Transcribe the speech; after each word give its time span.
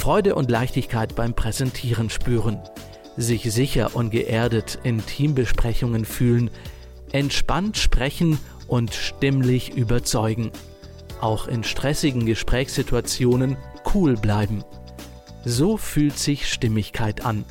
Freude 0.00 0.34
und 0.34 0.50
Leichtigkeit 0.50 1.14
beim 1.14 1.34
Präsentieren 1.34 2.08
spüren, 2.08 2.58
sich 3.18 3.52
sicher 3.52 3.94
und 3.94 4.08
geerdet 4.08 4.78
in 4.82 5.04
Teambesprechungen 5.04 6.06
fühlen, 6.06 6.50
entspannt 7.12 7.76
sprechen 7.76 8.38
und 8.66 8.94
stimmlich 8.94 9.76
überzeugen. 9.76 10.52
Auch 11.20 11.48
in 11.48 11.64
stressigen 11.64 12.24
Gesprächssituationen 12.24 13.58
cool 13.94 14.14
bleiben. 14.14 14.64
So 15.44 15.76
fühlt 15.76 16.18
sich 16.18 16.50
Stimmigkeit 16.50 17.26
an. 17.26 17.44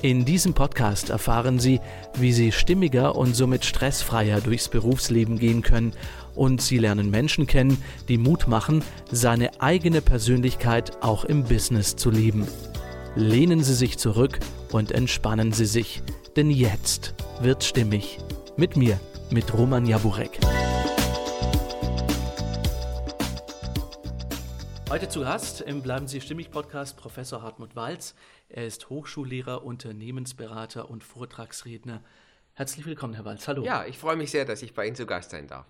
In 0.00 0.24
diesem 0.24 0.54
Podcast 0.54 1.10
erfahren 1.10 1.58
Sie, 1.58 1.78
wie 2.14 2.32
Sie 2.32 2.52
stimmiger 2.52 3.16
und 3.16 3.36
somit 3.36 3.66
stressfreier 3.66 4.40
durchs 4.40 4.70
Berufsleben 4.70 5.38
gehen 5.38 5.60
können 5.60 5.92
und 6.34 6.60
Sie 6.60 6.78
lernen 6.78 7.10
Menschen 7.10 7.46
kennen, 7.46 7.82
die 8.08 8.18
Mut 8.18 8.48
machen, 8.48 8.82
seine 9.10 9.60
eigene 9.60 10.00
Persönlichkeit 10.00 11.02
auch 11.02 11.24
im 11.24 11.44
Business 11.44 11.96
zu 11.96 12.10
leben. 12.10 12.46
Lehnen 13.14 13.62
Sie 13.62 13.74
sich 13.74 13.98
zurück 13.98 14.38
und 14.72 14.92
entspannen 14.92 15.52
Sie 15.52 15.66
sich, 15.66 16.02
denn 16.36 16.50
jetzt 16.50 17.14
wird 17.40 17.64
stimmig. 17.64 18.18
Mit 18.56 18.76
mir, 18.76 19.00
mit 19.30 19.52
Roman 19.54 19.86
Jaburek. 19.86 20.38
Heute 24.90 25.08
zu 25.08 25.20
Gast 25.20 25.60
im 25.60 25.82
Bleiben 25.82 26.08
Sie 26.08 26.20
stimmig 26.20 26.50
Podcast 26.50 26.96
Professor 26.96 27.42
Hartmut 27.42 27.76
Walz. 27.76 28.16
Er 28.48 28.66
ist 28.66 28.90
Hochschullehrer, 28.90 29.64
Unternehmensberater 29.64 30.90
und 30.90 31.04
Vortragsredner. 31.04 32.02
Herzlich 32.54 32.84
willkommen, 32.86 33.14
Herr 33.14 33.24
Walz. 33.24 33.46
Hallo. 33.46 33.62
Ja, 33.62 33.86
ich 33.86 33.96
freue 33.96 34.16
mich 34.16 34.32
sehr, 34.32 34.44
dass 34.44 34.62
ich 34.62 34.74
bei 34.74 34.86
Ihnen 34.86 34.96
zu 34.96 35.06
Gast 35.06 35.30
sein 35.30 35.46
darf. 35.46 35.64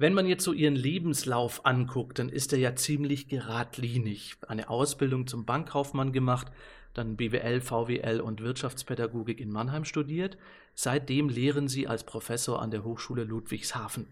Wenn 0.00 0.14
man 0.14 0.26
jetzt 0.26 0.44
so 0.44 0.52
Ihren 0.52 0.76
Lebenslauf 0.76 1.66
anguckt, 1.66 2.20
dann 2.20 2.28
ist 2.28 2.52
er 2.52 2.60
ja 2.60 2.76
ziemlich 2.76 3.26
geradlinig. 3.26 4.36
Eine 4.46 4.70
Ausbildung 4.70 5.26
zum 5.26 5.44
Bankkaufmann 5.44 6.12
gemacht, 6.12 6.52
dann 6.94 7.16
BWL, 7.16 7.60
VWL 7.60 8.20
und 8.20 8.40
Wirtschaftspädagogik 8.40 9.40
in 9.40 9.50
Mannheim 9.50 9.84
studiert. 9.84 10.38
Seitdem 10.76 11.28
lehren 11.28 11.66
Sie 11.66 11.88
als 11.88 12.04
Professor 12.04 12.62
an 12.62 12.70
der 12.70 12.84
Hochschule 12.84 13.24
Ludwigshafen. 13.24 14.06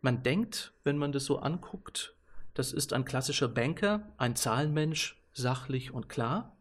Man 0.00 0.22
denkt, 0.22 0.72
wenn 0.84 0.96
man 0.96 1.12
das 1.12 1.26
so 1.26 1.38
anguckt, 1.40 2.14
das 2.54 2.72
ist 2.72 2.94
ein 2.94 3.04
klassischer 3.04 3.48
Banker, 3.48 4.10
ein 4.16 4.36
Zahlenmensch, 4.36 5.22
sachlich 5.34 5.90
und 5.90 6.08
klar. 6.08 6.56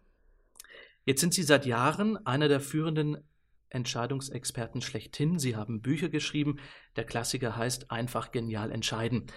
Jetzt 1.06 1.22
sind 1.22 1.34
Sie 1.34 1.44
seit 1.44 1.66
Jahren 1.66 2.26
einer 2.28 2.50
der 2.50 2.60
führenden 2.60 3.24
Entscheidungsexperten 3.72 4.82
schlechthin. 4.82 5.40
Sie 5.40 5.56
haben 5.56 5.82
Bücher 5.82 6.10
geschrieben. 6.10 6.60
Der 6.96 7.04
Klassiker 7.04 7.56
heißt 7.56 7.92
Einfach 7.92 8.32
genial 8.32 8.72
entscheiden. 8.72 9.28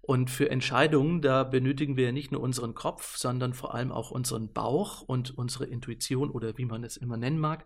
Und 0.00 0.30
für 0.30 0.50
Entscheidungen, 0.50 1.20
da 1.20 1.44
benötigen 1.44 1.96
wir 1.96 2.12
nicht 2.12 2.32
nur 2.32 2.40
unseren 2.40 2.74
Kopf, 2.74 3.16
sondern 3.16 3.52
vor 3.52 3.74
allem 3.74 3.92
auch 3.92 4.10
unseren 4.10 4.52
Bauch 4.52 5.02
und 5.02 5.36
unsere 5.36 5.66
Intuition 5.66 6.30
oder 6.30 6.56
wie 6.56 6.64
man 6.64 6.82
es 6.82 6.96
immer 6.96 7.16
nennen 7.16 7.38
mag. 7.38 7.64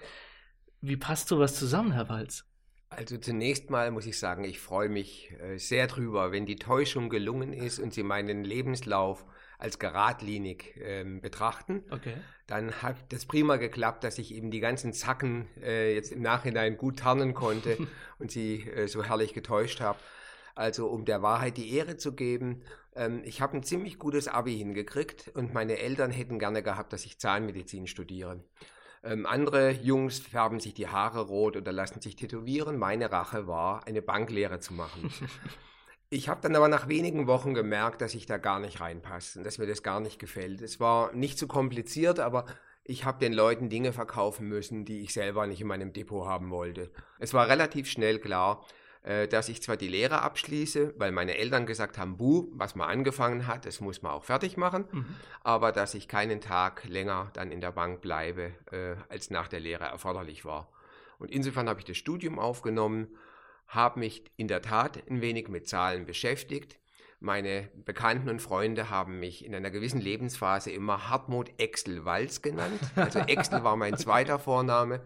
Wie 0.81 0.97
passt 0.97 1.29
sowas 1.29 1.55
zusammen, 1.55 1.92
Herr 1.92 2.09
Walz? 2.09 2.45
Also 2.89 3.17
zunächst 3.17 3.70
mal 3.70 3.91
muss 3.91 4.07
ich 4.07 4.19
sagen, 4.19 4.45
ich 4.45 4.59
freue 4.59 4.89
mich 4.89 5.33
äh, 5.41 5.57
sehr 5.57 5.86
drüber, 5.86 6.33
wenn 6.33 6.45
die 6.45 6.57
Täuschung 6.57 7.09
gelungen 7.09 7.53
ist 7.53 7.79
und 7.79 7.95
Sie 7.95 8.03
meinen 8.03 8.45
Lebenslauf 8.45 9.25
als 9.63 9.79
geradlinig 9.79 10.75
ähm, 10.83 11.21
betrachten. 11.21 11.85
Okay. 11.91 12.15
Dann 12.49 12.83
hat 12.83 12.97
das 13.11 13.27
prima 13.27 13.57
geklappt, 13.57 14.03
dass 14.03 14.19
ich 14.19 14.35
eben 14.35 14.51
die 14.51 14.59
ganzen 14.59 14.93
Zacken 14.93 15.47
äh, 15.63 15.95
jetzt 15.95 16.11
im 16.11 16.21
Nachhinein 16.21 16.77
gut 16.77 16.99
tarnen 16.99 17.33
konnte 17.33 17.79
und 18.19 18.33
Sie 18.33 18.69
äh, 18.69 18.89
so 18.89 19.05
herrlich 19.05 19.35
getäuscht 19.35 19.81
habe. 19.81 19.99
Also 20.55 20.89
um 20.89 21.05
der 21.05 21.23
Wahrheit 21.23 21.57
die 21.57 21.75
Ehre 21.75 21.97
zu 21.97 22.13
geben, 22.15 22.63
ähm, 22.97 23.23
ich 23.25 23.41
habe 23.41 23.57
ein 23.57 23.63
ziemlich 23.63 24.01
gutes 24.01 24.27
Abi 24.27 24.59
hingekriegt 24.59 25.29
und 25.35 25.55
meine 25.55 25.79
Eltern 25.79 26.11
hätten 26.11 26.41
gerne 26.41 26.63
gehabt, 26.65 26.93
dass 26.93 27.07
ich 27.07 27.21
Zahnmedizin 27.21 27.87
studiere. 27.87 28.43
Ähm, 29.05 29.27
andere 29.27 29.70
Jungs 29.70 30.19
färben 30.19 30.59
sich 30.59 30.75
die 30.75 30.89
Haare 30.89 31.23
rot 31.23 31.57
oder 31.57 31.73
lassen 31.73 32.01
sich 32.01 32.17
tätowieren. 32.17 32.79
Meine 32.79 33.13
Rache 33.13 33.47
war, 33.47 33.86
eine 33.86 34.03
Banklehre 34.03 34.59
zu 34.59 34.75
machen. 34.75 35.13
ich 36.12 36.28
habe 36.28 36.42
dann 36.42 36.55
aber 36.55 36.68
nach 36.68 36.89
wenigen 36.89 37.27
Wochen 37.27 37.55
gemerkt, 37.55 38.02
dass 38.02 38.14
ich 38.14 38.27
da 38.27 38.36
gar 38.36 38.61
nicht 38.61 38.80
reinpasse 38.80 39.39
und 39.39 39.45
dass 39.45 39.56
mir 39.56 39.67
das 39.67 39.83
gar 39.83 39.98
nicht 39.98 40.18
gefällt. 40.18 40.61
Es 40.61 40.78
war 40.78 41.11
nicht 41.14 41.39
zu 41.39 41.46
so 41.46 41.48
kompliziert, 41.48 42.20
aber 42.20 42.45
ich 42.84 43.06
habe 43.06 43.18
den 43.18 43.33
Leuten 43.33 43.70
Dinge 43.70 43.95
verkaufen 43.95 44.46
müssen, 44.46 44.84
die 44.84 45.00
ich 45.00 45.14
selber 45.14 45.46
nicht 45.46 45.62
in 45.62 45.67
meinem 45.67 45.95
Depot 45.95 46.27
haben 46.27 46.50
wollte. 46.50 46.90
Es 47.18 47.33
war 47.33 47.48
relativ 47.48 47.89
schnell 47.89 48.18
klar, 48.18 48.62
äh, 49.05 49.27
dass 49.27 49.48
ich 49.48 49.62
zwar 49.62 49.78
die 49.78 49.89
Lehre 49.89 50.20
abschließe, 50.20 50.95
weil 50.98 51.12
meine 51.12 51.39
Eltern 51.39 51.64
gesagt 51.64 51.96
haben, 51.96 52.18
buh, 52.18 52.46
was 52.52 52.74
man 52.74 52.90
angefangen 52.90 53.46
hat, 53.46 53.64
das 53.64 53.80
muss 53.80 54.02
man 54.02 54.12
auch 54.12 54.24
fertig 54.24 54.58
machen, 54.58 54.84
mhm. 54.92 55.17
aber 55.42 55.73
dass 55.73 55.94
ich 55.94 56.08
keinen 56.08 56.42
Tag 56.42 56.84
länger 56.84 57.30
dann 57.33 57.50
in 57.50 57.62
der 57.62 57.73
Bank 57.73 58.02
bleibe, 58.02 58.52
äh, 58.70 58.96
als 59.08 59.30
nach 59.30 59.48
der 59.48 59.61
Lehre 59.61 59.84
erforderlich 59.84 60.44
war. 60.44 60.68
Und 61.18 61.30
insofern 61.30 61.70
habe 61.70 61.80
ich 61.80 61.86
das 61.86 61.96
Studium 61.96 62.39
aufgenommen, 62.39 63.08
habe 63.73 64.01
mich 64.01 64.25
in 64.37 64.49
der 64.49 64.61
Tat 64.61 65.03
ein 65.09 65.23
wenig 65.23 65.49
mit 65.49 65.67
Zahlen 65.67 66.05
beschäftigt. 66.05 66.79
Meine 67.21 67.71
Bekannten 67.75 68.29
und 68.29 68.43
Freunde 68.43 68.91
haben 68.91 69.19
mich 69.19 69.45
in 69.45 69.55
einer 69.55 69.71
gewissen 69.71 70.01
Lebensphase 70.01 70.71
immer 70.71 71.09
Hartmut 71.09 71.51
Exel 71.59 72.05
Walz 72.05 72.43
genannt. 72.43 72.81
Also 72.97 73.19
Exel 73.27 73.65
war 73.65 73.77
mein 73.77 73.97
zweiter 73.97 74.39
Vorname. 74.39 75.03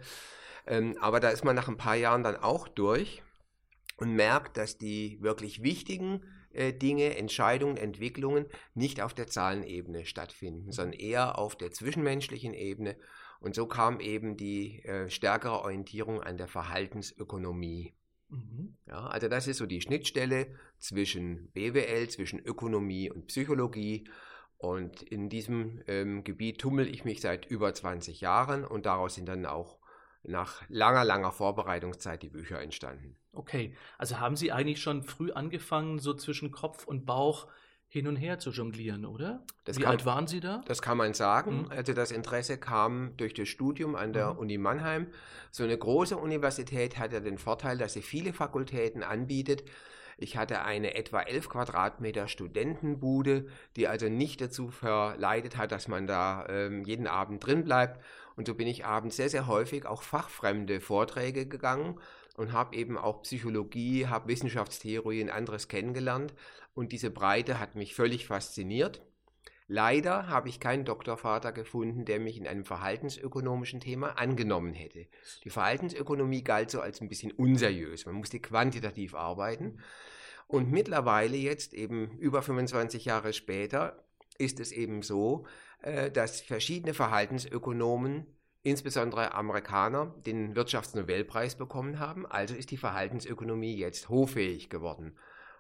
Ähm, 0.67 0.97
aber 1.01 1.21
da 1.21 1.29
ist 1.29 1.45
man 1.45 1.55
nach 1.55 1.69
ein 1.69 1.77
paar 1.77 1.95
Jahren 1.95 2.25
dann 2.25 2.37
auch 2.37 2.67
durch 2.67 3.23
und 3.99 4.15
merkt, 4.15 4.57
dass 4.57 4.79
die 4.79 5.19
wirklich 5.21 5.63
wichtigen 5.63 6.25
äh, 6.53 6.73
Dinge, 6.73 7.17
Entscheidungen, 7.17 7.77
Entwicklungen 7.77 8.47
nicht 8.75 9.01
auf 9.01 9.15
der 9.15 9.29
Zahlenebene 9.29 10.07
stattfinden, 10.07 10.73
sondern 10.73 10.99
eher 10.99 11.39
auf 11.39 11.55
der 11.55 11.71
zwischenmenschlichen 11.71 12.53
Ebene. 12.53 12.97
Und 13.39 13.55
so 13.55 13.67
kam 13.67 14.01
eben 14.01 14.37
die 14.37 14.83
äh, 14.85 15.09
stärkere 15.09 15.61
Orientierung 15.61 16.21
an 16.21 16.37
der 16.37 16.49
Verhaltensökonomie. 16.49 17.95
Mhm. 18.29 18.77
Ja, 18.87 19.07
also 19.07 19.29
das 19.29 19.47
ist 19.47 19.59
so 19.59 19.67
die 19.67 19.81
Schnittstelle 19.81 20.49
zwischen 20.79 21.51
BWL, 21.53 22.09
zwischen 22.09 22.39
Ökonomie 22.41 23.11
und 23.11 23.27
Psychologie. 23.27 24.09
Und 24.59 25.03
in 25.03 25.29
diesem 25.29 25.83
ähm, 25.87 26.25
Gebiet 26.25 26.61
tummel 26.61 26.89
ich 26.89 27.05
mich 27.05 27.21
seit 27.21 27.47
über 27.47 27.75
20 27.75 28.21
Jahren 28.21 28.65
und 28.65 28.87
daraus 28.87 29.15
sind 29.15 29.27
dann 29.27 29.45
auch 29.45 29.79
nach 30.23 30.63
langer, 30.69 31.05
langer 31.05 31.31
Vorbereitungszeit 31.31 32.23
die 32.23 32.31
Bücher 32.31 32.61
entstanden. 32.61 33.17
Okay, 33.33 33.77
also 33.99 34.19
haben 34.19 34.37
Sie 34.37 34.51
eigentlich 34.51 34.81
schon 34.81 35.03
früh 35.03 35.31
angefangen, 35.31 35.99
so 35.99 36.15
zwischen 36.15 36.51
Kopf 36.51 36.87
und 36.87 37.05
Bauch 37.05 37.49
hin 37.89 38.09
und 38.09 38.17
her 38.17 38.39
zu 38.39 38.51
jonglieren, 38.51 39.05
oder? 39.05 39.43
Das 39.65 39.79
Wie 39.79 39.83
kann, 39.83 39.93
alt 39.93 40.05
waren 40.05 40.27
Sie 40.27 40.41
da? 40.41 40.63
Das 40.67 40.83
kann 40.83 40.99
man 40.99 41.15
sagen. 41.15 41.63
Mhm. 41.63 41.71
Also 41.71 41.93
das 41.93 42.11
Interesse 42.11 42.59
kam 42.59 43.17
durch 43.17 43.35
das 43.35 43.49
Studium 43.49 43.95
an 43.95 44.13
der 44.13 44.35
mhm. 44.35 44.39
Uni 44.39 44.59
Mannheim. 44.59 45.07
So 45.51 45.65
eine 45.65 45.79
große 45.79 46.17
Universität 46.17 46.99
hat 46.99 47.13
ja 47.13 47.21
den 47.21 47.39
Vorteil, 47.39 47.79
dass 47.79 47.93
sie 47.93 48.03
viele 48.03 48.33
Fakultäten 48.33 49.03
anbietet. 49.03 49.65
Ich 50.19 50.37
hatte 50.37 50.63
eine 50.63 50.95
etwa 50.95 51.21
11 51.21 51.51
Quadratmeter 51.51 52.27
Studentenbude, 52.27 53.47
die 53.77 53.87
also 53.87 54.09
nicht 54.09 54.41
dazu 54.41 54.69
verleitet 54.69 55.59
hat, 55.59 55.73
dass 55.73 55.89
man 55.89 56.07
da 56.07 56.47
ähm, 56.49 56.85
jeden 56.85 57.07
Abend 57.07 57.47
drin 57.47 57.65
bleibt. 57.65 58.03
Und 58.35 58.47
so 58.47 58.55
bin 58.55 58.67
ich 58.67 58.85
abends 58.85 59.17
sehr, 59.17 59.29
sehr 59.29 59.47
häufig 59.47 59.87
auch 59.87 60.03
fachfremde 60.03 60.81
Vorträge 60.81 61.47
gegangen 61.47 62.01
und 62.37 62.53
habe 62.53 62.77
eben 62.77 62.99
auch 62.99 63.23
Psychologie, 63.23 64.07
habe 64.07 64.29
Wissenschaftstheorie 64.29 65.23
und 65.23 65.31
anderes 65.31 65.69
kennengelernt. 65.69 66.35
Und 66.75 66.93
diese 66.93 67.11
Breite 67.11 67.59
hat 67.59 67.75
mich 67.75 67.95
völlig 67.95 68.27
fasziniert. 68.27 69.03
Leider 69.69 70.29
habe 70.29 70.49
ich 70.49 70.61
keinen 70.61 70.85
Doktorvater 70.85 71.51
gefunden, 71.51 72.05
der 72.05 72.21
mich 72.21 72.37
in 72.37 72.47
einem 72.47 72.65
verhaltensökonomischen 72.65 73.81
Thema 73.81 74.17
angenommen 74.19 74.75
hätte. 74.75 75.07
Die 75.43 75.51
Verhaltensökonomie 75.51 76.45
galt 76.45 76.71
so 76.71 76.81
als 76.81 77.01
ein 77.01 77.09
bisschen 77.09 77.33
unseriös. 77.33 78.07
Man 78.07 78.15
musste 78.15 78.39
quantitativ 78.39 79.15
arbeiten. 79.15 79.79
Und 80.47 80.71
mittlerweile 80.71 81.37
jetzt 81.37 81.75
eben 81.75 82.17
über 82.19 82.43
25 82.43 83.07
Jahre 83.07 83.33
später 83.33 84.05
ist 84.39 84.61
es 84.61 84.71
eben 84.71 85.03
so, 85.03 85.47
äh, 85.83 86.13
dass 86.13 86.41
verschiedene 86.41 86.95
Verhaltensökonomen 86.95 88.27
insbesondere 88.67 89.33
Amerikaner 89.33 90.13
den 90.27 90.57
Wirtschaftsnobelpreis 90.57 91.55
bekommen 91.55 92.01
haben. 92.01 92.27
Also 92.27 92.55
ist 92.57 92.73
die 92.73 92.77
Verhaltensökonomie 92.77 93.77
jetzt 93.77 94.09
hoffähig 94.09 94.71
geworden. 94.71 95.17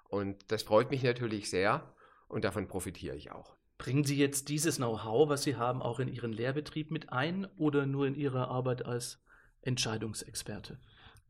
Und 0.09 0.51
das 0.51 0.65
freut 0.65 0.91
mich 0.91 1.05
natürlich 1.05 1.49
sehr 1.49 1.95
und 2.27 2.45
davon 2.45 2.67
profitiere 2.67 3.15
ich 3.15 3.31
auch. 3.31 3.55
Bringen 3.79 4.03
Sie 4.03 4.17
jetzt 4.17 4.49
dieses 4.49 4.77
Know-how, 4.77 5.29
was 5.29 5.45
Sie 5.45 5.55
haben, 5.55 5.83
auch 5.83 6.01
in 6.01 6.09
Ihren 6.09 6.33
Lehrbetrieb 6.33 6.91
mit 6.91 7.13
ein 7.13 7.47
oder 7.57 7.87
nur 7.87 8.09
in 8.09 8.17
Ihrer 8.17 8.49
Arbeit 8.49 8.85
als 8.85 9.23
Entscheidungsexperte? 9.63 10.81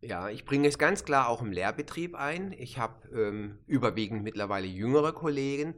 Ja, 0.08 0.28
ich 0.28 0.44
bringe 0.44 0.68
es 0.68 0.78
ganz 0.78 1.04
klar 1.04 1.28
auch 1.28 1.42
im 1.42 1.50
Lehrbetrieb 1.50 2.14
ein. 2.14 2.54
Ich 2.56 2.78
habe 2.78 3.08
ähm, 3.12 3.58
überwiegend 3.66 4.22
mittlerweile 4.22 4.68
jüngere 4.68 5.12
Kollegen, 5.12 5.74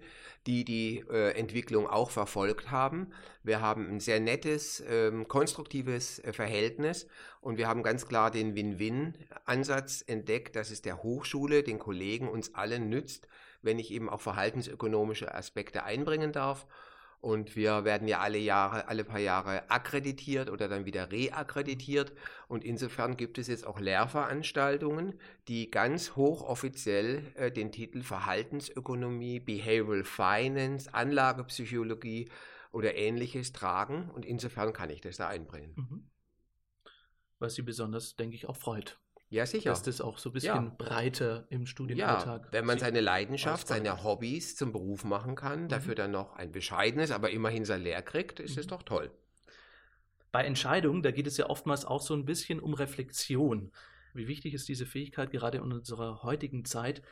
die 0.46 0.66
die 0.66 1.02
äh, 1.10 1.30
Entwicklung 1.30 1.86
auch 1.86 2.10
verfolgt 2.10 2.70
haben. 2.70 3.10
Wir 3.42 3.62
haben 3.62 3.88
ein 3.88 4.00
sehr 4.00 4.20
nettes, 4.20 4.84
ähm, 4.86 5.28
konstruktives 5.28 6.18
äh, 6.18 6.34
Verhältnis 6.34 7.06
und 7.40 7.56
wir 7.56 7.68
haben 7.68 7.82
ganz 7.82 8.06
klar 8.06 8.30
den 8.30 8.54
Win-Win-Ansatz 8.54 10.04
entdeckt, 10.06 10.56
dass 10.56 10.70
es 10.70 10.82
der 10.82 11.02
Hochschule, 11.02 11.62
den 11.62 11.78
Kollegen, 11.78 12.28
uns 12.28 12.54
allen 12.54 12.90
nützt, 12.90 13.28
wenn 13.62 13.78
ich 13.78 13.90
eben 13.90 14.10
auch 14.10 14.20
verhaltensökonomische 14.20 15.34
Aspekte 15.34 15.84
einbringen 15.84 16.32
darf. 16.32 16.66
Und 17.20 17.56
wir 17.56 17.84
werden 17.84 18.06
ja 18.06 18.20
alle 18.20 18.38
Jahre, 18.38 18.86
alle 18.86 19.04
paar 19.04 19.18
Jahre 19.18 19.68
akkreditiert 19.70 20.50
oder 20.50 20.68
dann 20.68 20.84
wieder 20.84 21.10
reakkreditiert. 21.10 22.12
Und 22.46 22.64
insofern 22.64 23.16
gibt 23.16 23.38
es 23.38 23.48
jetzt 23.48 23.66
auch 23.66 23.80
Lehrveranstaltungen, 23.80 25.18
die 25.48 25.70
ganz 25.70 26.14
hochoffiziell 26.14 27.24
äh, 27.34 27.50
den 27.50 27.72
Titel 27.72 28.02
Verhaltensökonomie, 28.02 29.40
Behavioral 29.40 30.04
Finance, 30.04 30.94
Anlagepsychologie 30.94 32.28
oder 32.70 32.94
ähnliches 32.94 33.52
tragen. 33.52 34.10
Und 34.10 34.24
insofern 34.24 34.72
kann 34.72 34.90
ich 34.90 35.00
das 35.00 35.16
da 35.16 35.26
einbringen. 35.26 35.72
Mhm. 35.76 36.10
Was 37.40 37.54
Sie 37.54 37.62
besonders, 37.62 38.14
denke 38.14 38.36
ich, 38.36 38.48
auch 38.48 38.56
freut. 38.56 39.00
Ja, 39.30 39.44
sicher. 39.44 39.70
Dass 39.70 39.82
das 39.82 40.00
auch 40.00 40.18
so 40.18 40.30
ein 40.30 40.32
bisschen 40.32 40.54
ja. 40.54 40.74
breiter 40.78 41.46
im 41.50 41.66
Studienalltag. 41.66 42.46
Ja, 42.46 42.52
wenn 42.52 42.64
man 42.64 42.78
seine 42.78 43.00
Leidenschaft, 43.00 43.68
seine 43.68 44.02
Hobbys 44.02 44.56
zum 44.56 44.72
Beruf 44.72 45.04
machen 45.04 45.34
kann, 45.34 45.64
mhm. 45.64 45.68
dafür 45.68 45.94
dann 45.94 46.12
noch 46.12 46.34
ein 46.36 46.50
bescheidenes, 46.50 47.10
aber 47.10 47.30
immerhin 47.30 47.64
sein 47.64 47.82
Lehr 47.82 48.00
kriegt, 48.02 48.40
ist 48.40 48.56
mhm. 48.56 48.60
es 48.60 48.66
doch 48.66 48.82
toll. 48.82 49.10
Bei 50.32 50.44
Entscheidungen, 50.44 51.02
da 51.02 51.10
geht 51.10 51.26
es 51.26 51.36
ja 51.36 51.48
oftmals 51.48 51.84
auch 51.84 52.02
so 52.02 52.14
ein 52.14 52.24
bisschen 52.24 52.60
um 52.60 52.74
Reflexion. 52.74 53.72
Wie 54.14 54.28
wichtig 54.28 54.54
ist 54.54 54.68
diese 54.68 54.86
Fähigkeit 54.86 55.30
gerade 55.30 55.58
in 55.58 55.72
unserer 55.72 56.22
heutigen 56.22 56.64
Zeit, 56.64 57.02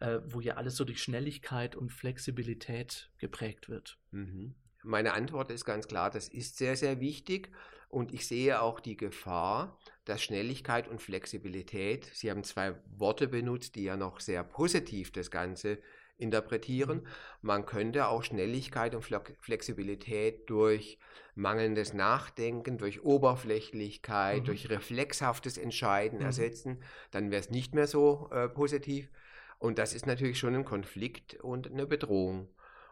äh, 0.00 0.20
wo 0.26 0.40
ja 0.40 0.54
alles 0.54 0.76
so 0.76 0.84
durch 0.84 1.02
Schnelligkeit 1.02 1.76
und 1.76 1.92
Flexibilität 1.92 3.10
geprägt 3.18 3.68
wird? 3.68 3.98
Mhm. 4.10 4.54
Meine 4.82 5.14
Antwort 5.14 5.50
ist 5.50 5.64
ganz 5.64 5.88
klar, 5.88 6.10
das 6.10 6.28
ist 6.28 6.56
sehr, 6.58 6.76
sehr 6.76 7.00
wichtig. 7.00 7.50
Und 7.88 8.12
ich 8.12 8.26
sehe 8.26 8.60
auch 8.60 8.80
die 8.80 8.96
Gefahr, 8.96 9.78
dass 10.06 10.22
Schnelligkeit 10.22 10.88
und 10.88 11.02
Flexibilität, 11.02 12.08
Sie 12.14 12.30
haben 12.30 12.44
zwei 12.44 12.74
Worte 12.96 13.28
benutzt, 13.28 13.74
die 13.74 13.84
ja 13.84 13.96
noch 13.96 14.20
sehr 14.20 14.42
positiv 14.42 15.12
das 15.12 15.30
Ganze 15.30 15.78
interpretieren. 16.16 16.98
Mhm. 16.98 17.06
Man 17.42 17.66
könnte 17.66 18.08
auch 18.08 18.22
Schnelligkeit 18.22 18.94
und 18.94 19.04
Flexibilität 19.40 20.48
durch 20.48 20.98
mangelndes 21.34 21.92
Nachdenken, 21.92 22.78
durch 22.78 23.02
Oberflächlichkeit, 23.04 24.42
mhm. 24.42 24.44
durch 24.46 24.70
reflexhaftes 24.70 25.58
Entscheiden 25.58 26.20
mhm. 26.20 26.24
ersetzen. 26.24 26.82
Dann 27.10 27.30
wäre 27.30 27.40
es 27.40 27.50
nicht 27.50 27.74
mehr 27.74 27.86
so 27.86 28.30
äh, 28.32 28.48
positiv. 28.48 29.10
Und 29.58 29.78
das 29.78 29.92
ist 29.92 30.06
natürlich 30.06 30.38
schon 30.38 30.54
ein 30.54 30.64
Konflikt 30.64 31.34
und 31.34 31.70
eine 31.70 31.86
Bedrohung. 31.86 32.48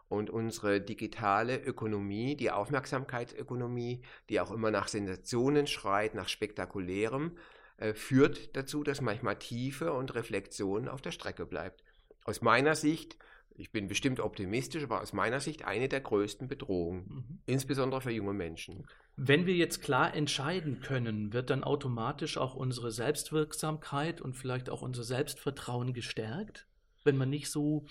Und 0.09 0.31
unsere 0.31 0.81
digitale 0.81 1.59
Ökonomie, 1.59 2.37
die 2.37 2.51
Aufmerksamkeitsökonomie, 2.51 4.03
die 4.29 4.41
auch 4.41 4.51
immer 4.51 4.71
nach 4.71 4.89
Sensationen 4.89 5.67
schreit, 5.67 6.15
nach 6.15 6.29
Spektakulärem, 6.29 7.37
äh, 7.77 7.95
führt 7.95 8.57
dazu, 8.57 8.85
dass 8.85 9.01
manchmal 9.01 9.39
Tiefe 9.39 9.93
und 9.93 10.15
Reflexion 10.15 10.89
auf 10.89 11.01
der 11.03 11.11
Strecke 11.11 11.47
bleibt. 11.47 11.83
Aus 12.25 12.41
meiner 12.41 12.75
Sicht, 12.75 13.19
ich 13.57 13.73
bin 13.73 13.89
bestimmt 13.89 14.21
optimistisch, 14.21 14.85
aber 14.85 15.01
aus 15.01 15.13
meiner 15.13 15.41
Sicht 15.41 15.65
eine 15.65 15.89
der 15.89 16.01
größten 16.01 16.49
Bedrohungen, 16.49 17.05
mhm. 17.07 17.39
insbesondere 17.47 18.01
für 18.01 18.11
junge 18.11 18.33
Menschen. 18.33 18.87
Wenn 19.17 19.47
wir 19.47 19.55
jetzt 19.55 19.83
klar 19.83 20.15
entscheiden 20.15 20.81
können, 20.81 21.33
wird 21.33 21.51
dann 21.51 21.63
automatisch 21.63 22.37
auch 22.37 22.55
unsere 22.55 22.91
Selbstwirksamkeit 22.91 24.21
und 24.21 24.35
vielleicht 24.35 24.71
auch 24.71 24.83
unser 24.83 25.05
Selbstvertrauen 25.05 25.93
gestärkt, 25.93 26.67
wenn 27.05 27.17
man 27.17 27.31
nicht 27.31 27.51
so 27.51 27.87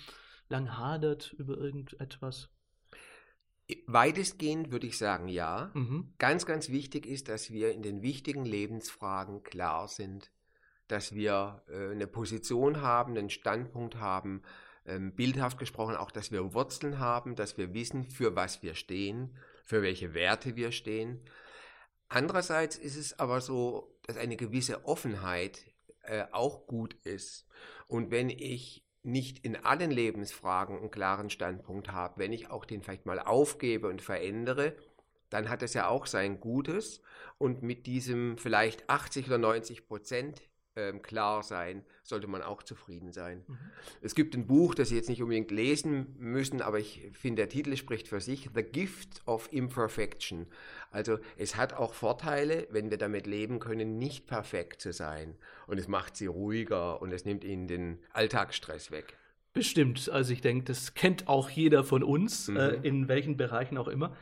lang 0.53 0.77
hadert 0.77 1.33
über 1.37 1.57
irgendetwas? 1.57 2.49
Weitestgehend 3.87 4.71
würde 4.71 4.87
ich 4.87 4.97
sagen, 4.97 5.27
ja. 5.27 5.71
Mhm. 5.73 6.13
Ganz, 6.17 6.45
ganz 6.45 6.69
wichtig 6.69 7.05
ist, 7.05 7.27
dass 7.27 7.51
wir 7.51 7.73
in 7.73 7.81
den 7.81 8.01
wichtigen 8.01 8.45
Lebensfragen 8.45 9.43
klar 9.43 9.87
sind, 9.87 10.31
dass 10.87 11.15
wir 11.15 11.63
äh, 11.69 11.91
eine 11.91 12.07
Position 12.07 12.81
haben, 12.81 13.17
einen 13.17 13.29
Standpunkt 13.29 13.95
haben, 13.95 14.43
ähm, 14.85 15.15
bildhaft 15.15 15.57
gesprochen 15.57 15.95
auch, 15.95 16.11
dass 16.11 16.31
wir 16.31 16.53
Wurzeln 16.53 16.99
haben, 16.99 17.35
dass 17.35 17.57
wir 17.57 17.73
wissen, 17.73 18.03
für 18.03 18.35
was 18.35 18.61
wir 18.61 18.75
stehen, 18.75 19.37
für 19.63 19.81
welche 19.81 20.13
Werte 20.13 20.55
wir 20.55 20.71
stehen. 20.71 21.21
Andererseits 22.09 22.77
ist 22.77 22.97
es 22.97 23.17
aber 23.17 23.41
so, 23.41 23.97
dass 24.03 24.17
eine 24.17 24.35
gewisse 24.35 24.85
Offenheit 24.85 25.65
äh, 26.03 26.25
auch 26.31 26.67
gut 26.67 26.93
ist. 27.05 27.47
Und 27.87 28.11
wenn 28.11 28.29
ich 28.29 28.82
nicht 29.03 29.45
in 29.45 29.57
allen 29.57 29.91
Lebensfragen 29.91 30.77
einen 30.77 30.91
klaren 30.91 31.29
Standpunkt 31.29 31.91
habe, 31.91 32.19
wenn 32.19 32.33
ich 32.33 32.49
auch 32.49 32.65
den 32.65 32.81
vielleicht 32.81 33.05
mal 33.05 33.19
aufgebe 33.19 33.87
und 33.87 34.01
verändere, 34.01 34.75
dann 35.29 35.49
hat 35.49 35.61
es 35.61 35.73
ja 35.73 35.87
auch 35.87 36.05
sein 36.05 36.39
Gutes. 36.39 37.01
Und 37.37 37.63
mit 37.63 37.85
diesem 37.85 38.37
vielleicht 38.37 38.89
80 38.89 39.27
oder 39.27 39.37
90 39.37 39.87
Prozent 39.87 40.41
ähm, 40.75 41.01
klar 41.01 41.43
sein, 41.43 41.83
sollte 42.03 42.27
man 42.27 42.41
auch 42.41 42.63
zufrieden 42.63 43.11
sein. 43.11 43.43
Mhm. 43.47 43.57
Es 44.01 44.15
gibt 44.15 44.35
ein 44.35 44.47
Buch, 44.47 44.75
das 44.75 44.89
Sie 44.89 44.95
jetzt 44.95 45.09
nicht 45.09 45.21
unbedingt 45.21 45.51
lesen 45.51 46.15
müssen, 46.17 46.61
aber 46.61 46.79
ich 46.79 47.09
finde, 47.13 47.43
der 47.43 47.49
Titel 47.49 47.75
spricht 47.75 48.07
für 48.07 48.21
sich, 48.21 48.49
The 48.55 48.63
Gift 48.63 49.21
of 49.25 49.49
Imperfection. 49.51 50.47
Also 50.91 51.19
es 51.37 51.55
hat 51.55 51.73
auch 51.73 51.93
Vorteile, 51.93 52.67
wenn 52.71 52.89
wir 52.89 52.97
damit 52.97 53.27
leben 53.27 53.59
können, 53.59 53.97
nicht 53.97 54.27
perfekt 54.27 54.81
zu 54.81 54.93
sein. 54.93 55.35
Und 55.67 55.77
es 55.77 55.87
macht 55.87 56.15
Sie 56.15 56.27
ruhiger 56.27 57.01
und 57.01 57.11
es 57.11 57.25
nimmt 57.25 57.43
Ihnen 57.43 57.67
den 57.67 57.99
Alltagsstress 58.11 58.91
weg. 58.91 59.17
Bestimmt. 59.53 60.09
Also 60.09 60.33
ich 60.33 60.41
denke, 60.41 60.65
das 60.65 60.95
kennt 60.95 61.27
auch 61.27 61.49
jeder 61.49 61.83
von 61.83 62.03
uns, 62.03 62.47
mhm. 62.47 62.57
äh, 62.57 62.69
in 62.81 63.07
welchen 63.07 63.37
Bereichen 63.37 63.77
auch 63.77 63.87
immer. 63.87 64.15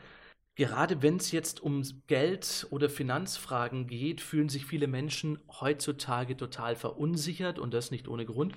Gerade 0.54 1.00
wenn 1.02 1.16
es 1.16 1.32
jetzt 1.32 1.62
um 1.62 1.82
Geld 2.06 2.66
oder 2.70 2.90
Finanzfragen 2.90 3.86
geht, 3.86 4.20
fühlen 4.20 4.50
sich 4.50 4.66
viele 4.66 4.86
Menschen 4.86 5.38
heutzutage 5.60 6.36
total 6.36 6.76
verunsichert 6.76 7.58
und 7.58 7.72
das 7.72 7.90
nicht 7.90 8.06
ohne 8.06 8.26
Grund. 8.26 8.54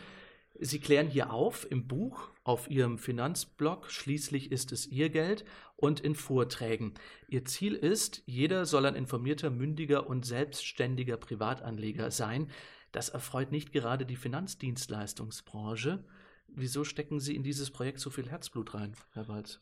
Sie 0.60 0.80
klären 0.80 1.08
hier 1.08 1.32
auf 1.32 1.70
im 1.70 1.88
Buch, 1.88 2.30
auf 2.44 2.70
Ihrem 2.70 2.98
Finanzblog, 2.98 3.92
schließlich 3.92 4.52
ist 4.52 4.72
es 4.72 4.88
Ihr 4.88 5.10
Geld 5.10 5.44
und 5.76 6.00
in 6.00 6.16
Vorträgen. 6.16 6.94
Ihr 7.28 7.44
Ziel 7.46 7.74
ist, 7.74 8.24
jeder 8.26 8.66
soll 8.66 8.86
ein 8.86 8.96
informierter, 8.96 9.50
mündiger 9.50 10.08
und 10.08 10.26
selbstständiger 10.26 11.18
Privatanleger 11.18 12.12
sein. 12.12 12.50
Das 12.94 13.10
erfreut 13.10 13.52
nicht 13.52 13.74
gerade 13.74 14.06
die 14.06 14.16
Finanzdienstleistungsbranche. 14.16 16.06
Wieso 16.48 16.86
stecken 16.86 17.20
Sie 17.20 17.36
in 17.36 17.44
dieses 17.44 17.72
Projekt 17.72 18.00
so 18.00 18.10
viel 18.10 18.30
Herzblut 18.30 18.74
rein, 18.74 18.96
Herr 19.12 19.28
Walz? 19.28 19.60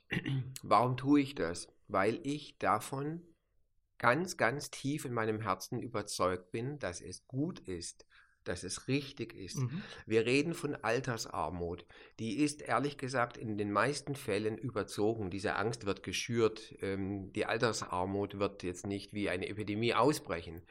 Warum 0.62 0.95
tue 0.95 1.21
ich 1.21 1.33
das? 1.33 1.68
Weil 1.94 2.19
ich 2.24 2.57
davon 2.57 3.22
ganz, 3.98 4.36
ganz 4.36 4.69
tief 4.69 5.06
in 5.06 5.13
meinem 5.13 5.40
Herzen 5.40 5.80
überzeugt 5.80 6.51
bin, 6.51 6.80
dass 6.80 7.00
es 7.00 7.25
gut 7.28 7.60
ist, 7.60 8.06
dass 8.44 8.63
es 8.63 8.90
richtig 8.90 9.34
ist. 9.34 9.57
Mhm. 9.57 9.81
Wir 10.06 10.25
reden 10.25 10.54
von 10.54 10.75
Altersarmut. 10.75 11.86
Die 12.19 12.40
ist 12.40 12.62
ehrlich 12.62 12.98
gesagt 12.98 13.38
in 13.38 13.57
den 13.57 13.72
meisten 13.72 14.16
Fällen 14.16 14.57
überzogen. 14.57 15.30
Diese 15.30 15.56
Angst 15.56 15.85
wird 15.85 16.04
geschürt. 16.04 16.76
Ähm, 16.81 17.31
die 17.31 17.45
Altersarmut 17.45 18.40
wird 18.40 18.64
jetzt 18.64 18.85
nicht 18.85 19.14
wie 19.14 19.30
eine 19.30 19.47
Epidemie 19.47 19.94
ausbrechen. 19.94 20.64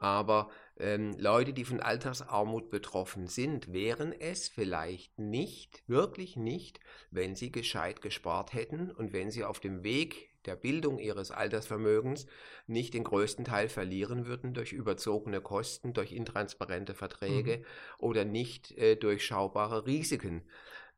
Aber 0.00 0.50
ähm, 0.78 1.16
Leute, 1.18 1.52
die 1.52 1.64
von 1.64 1.80
Altersarmut 1.80 2.70
betroffen 2.70 3.26
sind, 3.26 3.72
wären 3.72 4.12
es 4.12 4.48
vielleicht 4.48 5.18
nicht, 5.18 5.82
wirklich 5.88 6.36
nicht, 6.36 6.80
wenn 7.10 7.34
sie 7.34 7.50
gescheit 7.50 8.00
gespart 8.00 8.52
hätten 8.52 8.90
und 8.90 9.12
wenn 9.12 9.30
sie 9.30 9.44
auf 9.44 9.58
dem 9.58 9.82
Weg 9.82 10.27
der 10.46 10.56
Bildung 10.56 10.98
ihres 10.98 11.30
Altersvermögens 11.30 12.26
nicht 12.66 12.94
den 12.94 13.04
größten 13.04 13.44
Teil 13.44 13.68
verlieren 13.68 14.26
würden 14.26 14.54
durch 14.54 14.72
überzogene 14.72 15.40
Kosten, 15.40 15.92
durch 15.92 16.12
intransparente 16.12 16.94
Verträge 16.94 17.58
mhm. 17.58 17.64
oder 17.98 18.24
nicht 18.24 18.72
äh, 18.78 18.96
durchschaubare 18.96 19.86
Risiken. 19.86 20.42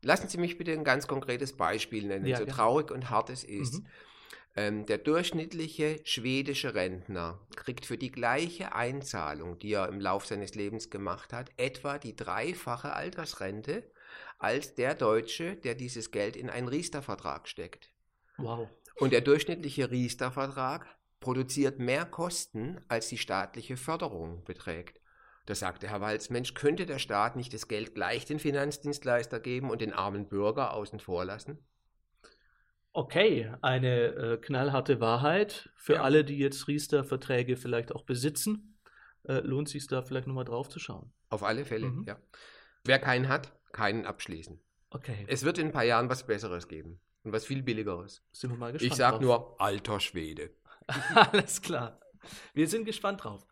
Lassen 0.02 0.28
Sie 0.28 0.38
mich 0.38 0.56
bitte 0.56 0.73
ein 0.73 0.85
ganz 0.85 1.06
konkretes 1.06 1.56
Beispiel 1.56 2.06
nennen, 2.06 2.26
ja, 2.26 2.38
so 2.38 2.44
ja. 2.44 2.52
traurig 2.52 2.90
und 2.90 3.11
hart 3.11 3.30
es 3.30 3.44
ist. 3.44 3.80
Mhm. 3.80 3.87
Ähm, 4.56 4.87
der 4.87 4.99
durchschnittliche 4.99 6.00
schwedische 6.04 6.75
Rentner 6.75 7.38
kriegt 7.54 7.87
für 7.87 7.97
die 7.97 8.11
gleiche 8.11 8.75
Einzahlung, 8.75 9.59
die 9.59 9.73
er 9.75 9.88
im 9.88 10.00
Lauf 10.00 10.26
seines 10.26 10.54
Lebens 10.56 10.90
gemacht 10.90 11.32
hat, 11.32 11.50
etwa 11.56 11.99
die 11.99 12.16
dreifache 12.16 12.92
Altersrente 12.92 13.85
als 14.38 14.75
der 14.75 14.94
Deutsche, 14.94 15.54
der 15.54 15.76
dieses 15.76 16.11
Geld 16.11 16.35
in 16.35 16.50
einen 16.50 16.66
Riester-Vertrag 16.66 17.47
steckt. 17.47 17.90
Wow. 18.38 18.68
Und 19.00 19.12
der 19.12 19.23
durchschnittliche 19.23 19.90
Riester-Vertrag 19.90 20.87
produziert 21.21 21.78
mehr 21.78 22.04
Kosten, 22.04 22.80
als 22.88 23.09
die 23.09 23.19
staatliche 23.19 23.76
Förderung 23.76 24.45
beträgt. 24.45 25.00
Da 25.47 25.54
sagte 25.54 25.88
Herr 25.88 26.00
Walz, 26.00 26.30
Mensch, 26.30 26.54
könnte 26.54 26.87
der 26.87 26.99
Staat 26.99 27.35
nicht 27.35 27.52
das 27.52 27.66
Geld 27.66 27.95
gleich 27.95 28.26
den 28.26 28.38
Finanzdienstleister 28.38 29.40
geben 29.40 29.71
und 29.71 29.80
den 29.80 29.92
armen 29.92 30.28
Bürger 30.28 30.75
außen 30.75 31.00
vor 31.00 31.25
lassen? 31.25 31.59
Okay, 32.92 33.52
eine 33.62 34.04
äh, 34.07 34.37
knallharte 34.37 35.00
Wahrheit 35.00 35.71
für 35.76 35.95
ja. 35.95 36.02
alle, 36.02 36.25
die 36.25 36.38
jetzt 36.38 36.69
Riester-Verträge 36.69 37.57
vielleicht 37.57 37.92
auch 37.92 38.04
besitzen. 38.04 38.78
Äh, 39.25 39.40
lohnt 39.40 39.69
sich 39.69 39.87
da 39.87 40.02
vielleicht 40.02 40.26
nochmal 40.26 40.45
drauf 40.45 40.69
zu 40.69 40.78
schauen. 40.78 41.12
Auf 41.30 41.42
alle 41.42 41.64
Fälle, 41.64 41.88
mhm. 41.88 42.04
ja. 42.07 42.19
Wer 42.85 42.99
keinen 42.99 43.28
hat, 43.28 43.52
keinen 43.73 44.07
abschließen. 44.07 44.61
Okay. 44.90 45.25
Es 45.28 45.45
wird 45.45 45.59
in 45.59 45.66
ein 45.66 45.73
paar 45.73 45.85
Jahren 45.85 46.09
was 46.09 46.26
Besseres 46.26 46.69
geben. 46.69 47.00
Und 47.23 47.33
was 47.33 47.45
viel 47.45 47.62
billigeres. 47.62 48.23
Sind 48.33 48.50
wir 48.50 48.59
mal 48.59 48.73
gespannt. 48.73 48.93
Ich 48.93 48.97
sag 48.97 49.12
drauf. 49.12 49.21
nur 49.21 49.61
alter 49.61 50.00
Schwede. 50.00 50.50
Alles 51.15 51.61
klar. 51.61 52.00
Wir 52.55 52.67
sind 52.67 52.85
gespannt 52.85 53.25
drauf. 53.25 53.47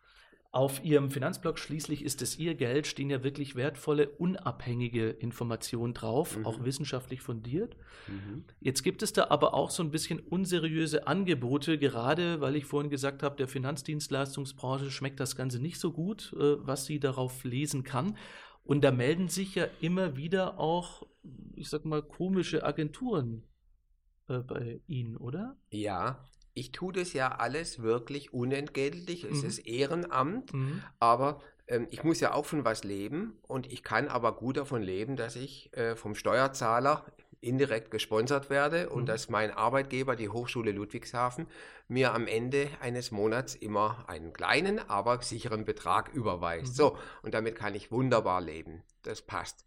Auf 0.51 0.83
Ihrem 0.83 1.11
Finanzblog 1.11 1.59
schließlich 1.59 2.03
ist 2.03 2.23
es 2.23 2.39
Ihr 2.39 2.55
Geld, 2.55 2.87
stehen 2.87 3.11
ja 3.11 3.23
wirklich 3.23 3.55
wertvolle, 3.55 4.09
unabhängige 4.09 5.11
Informationen 5.11 5.93
drauf, 5.93 6.37
mhm. 6.37 6.45
auch 6.47 6.63
wissenschaftlich 6.63 7.21
fundiert. 7.21 7.77
Mhm. 8.07 8.45
Jetzt 8.59 8.81
gibt 8.81 9.03
es 9.03 9.13
da 9.13 9.27
aber 9.29 9.53
auch 9.53 9.69
so 9.69 9.83
ein 9.83 9.91
bisschen 9.91 10.19
unseriöse 10.19 11.05
Angebote, 11.05 11.77
gerade 11.77 12.41
weil 12.41 12.55
ich 12.55 12.65
vorhin 12.65 12.89
gesagt 12.89 13.21
habe, 13.21 13.35
der 13.35 13.47
Finanzdienstleistungsbranche 13.47 14.89
schmeckt 14.89 15.19
das 15.19 15.35
Ganze 15.35 15.59
nicht 15.59 15.79
so 15.79 15.91
gut, 15.91 16.33
äh, 16.33 16.55
was 16.65 16.85
sie 16.85 16.99
darauf 16.99 17.43
lesen 17.43 17.83
kann. 17.83 18.17
Und 18.63 18.83
da 18.83 18.91
melden 18.91 19.27
sich 19.27 19.53
ja 19.53 19.67
immer 19.81 20.17
wieder 20.17 20.59
auch, 20.59 21.05
ich 21.55 21.69
sag 21.69 21.85
mal, 21.85 22.01
komische 22.01 22.63
Agenturen 22.63 23.43
äh, 24.29 24.39
bei 24.39 24.81
Ihnen, 24.87 25.17
oder? 25.17 25.55
Ja, 25.69 26.23
ich 26.53 26.71
tue 26.71 26.93
das 26.93 27.13
ja 27.13 27.37
alles 27.37 27.81
wirklich 27.81 28.33
unentgeltlich. 28.33 29.23
Es 29.23 29.43
mhm. 29.43 29.47
ist 29.47 29.59
Ehrenamt, 29.59 30.53
mhm. 30.53 30.81
aber 30.99 31.41
ähm, 31.67 31.87
ich 31.91 32.03
muss 32.03 32.19
ja 32.19 32.33
auch 32.33 32.45
von 32.45 32.65
was 32.65 32.83
leben 32.83 33.37
und 33.47 33.71
ich 33.71 33.83
kann 33.83 34.07
aber 34.07 34.35
gut 34.35 34.57
davon 34.57 34.81
leben, 34.81 35.15
dass 35.15 35.35
ich 35.35 35.75
äh, 35.77 35.95
vom 35.95 36.15
Steuerzahler 36.15 37.05
indirekt 37.41 37.89
gesponsert 37.91 38.49
werde 38.49 38.89
und 38.89 39.03
mhm. 39.03 39.07
dass 39.07 39.29
mein 39.29 39.51
Arbeitgeber, 39.51 40.15
die 40.15 40.29
Hochschule 40.29 40.71
Ludwigshafen, 40.71 41.47
mir 41.87 42.13
am 42.13 42.27
Ende 42.27 42.69
eines 42.81 43.11
Monats 43.11 43.55
immer 43.55 44.03
einen 44.07 44.33
kleinen, 44.33 44.79
aber 44.89 45.21
sicheren 45.21 45.63
Betrag 45.63 46.13
überweist. 46.13 46.73
Mhm. 46.73 46.75
So, 46.75 46.97
und 47.23 47.33
damit 47.33 47.55
kann 47.55 47.75
ich 47.75 47.91
wunderbar 47.91 48.41
leben. 48.41 48.83
Das 49.03 49.21
passt. 49.21 49.65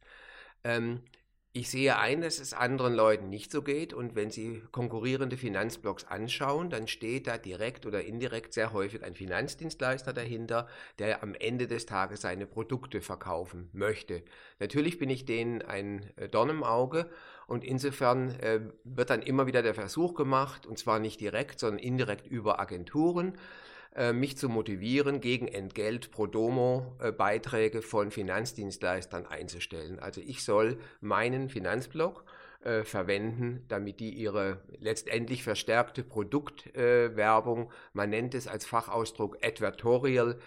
Ähm, 0.64 1.00
ich 1.54 1.68
sehe 1.68 1.98
ein, 1.98 2.22
dass 2.22 2.38
es 2.38 2.54
anderen 2.54 2.94
Leuten 2.94 3.28
nicht 3.28 3.52
so 3.52 3.60
geht. 3.60 3.92
Und 3.92 4.14
wenn 4.14 4.30
Sie 4.30 4.62
konkurrierende 4.72 5.36
Finanzblocks 5.36 6.04
anschauen, 6.04 6.70
dann 6.70 6.88
steht 6.88 7.26
da 7.26 7.36
direkt 7.36 7.84
oder 7.84 8.02
indirekt 8.02 8.54
sehr 8.54 8.72
häufig 8.72 9.04
ein 9.04 9.14
Finanzdienstleister 9.14 10.14
dahinter, 10.14 10.66
der 10.98 11.22
am 11.22 11.34
Ende 11.34 11.66
des 11.66 11.84
Tages 11.84 12.22
seine 12.22 12.46
Produkte 12.46 13.02
verkaufen 13.02 13.68
möchte. 13.74 14.22
Natürlich 14.60 14.98
bin 14.98 15.10
ich 15.10 15.26
denen 15.26 15.60
ein 15.60 16.10
äh, 16.16 16.28
Dorn 16.28 16.48
im 16.48 16.64
Auge. 16.64 17.10
Und 17.46 17.64
insofern 17.64 18.30
äh, 18.40 18.60
wird 18.84 19.10
dann 19.10 19.20
immer 19.20 19.46
wieder 19.46 19.62
der 19.62 19.74
Versuch 19.74 20.14
gemacht, 20.14 20.64
und 20.64 20.78
zwar 20.78 21.00
nicht 21.00 21.20
direkt, 21.20 21.60
sondern 21.60 21.80
indirekt 21.80 22.26
über 22.26 22.60
Agenturen, 22.60 23.36
mich 24.12 24.36
zu 24.38 24.48
motivieren, 24.48 25.20
gegen 25.20 25.48
Entgelt 25.48 26.10
pro 26.10 26.26
Domo 26.26 26.96
äh, 26.98 27.12
Beiträge 27.12 27.82
von 27.82 28.10
Finanzdienstleistern 28.10 29.26
einzustellen. 29.26 29.98
Also 29.98 30.20
ich 30.20 30.44
soll 30.44 30.78
meinen 31.00 31.48
Finanzblock 31.50 32.24
äh, 32.64 32.84
verwenden, 32.84 33.64
damit 33.68 34.00
die 34.00 34.10
ihre 34.10 34.62
letztendlich 34.78 35.42
verstärkte 35.42 36.02
Produktwerbung, 36.04 37.70
man 37.92 38.10
nennt 38.10 38.34
es 38.34 38.48
als 38.48 38.64
Fachausdruck 38.64 39.38
Advertorial, 39.44 40.38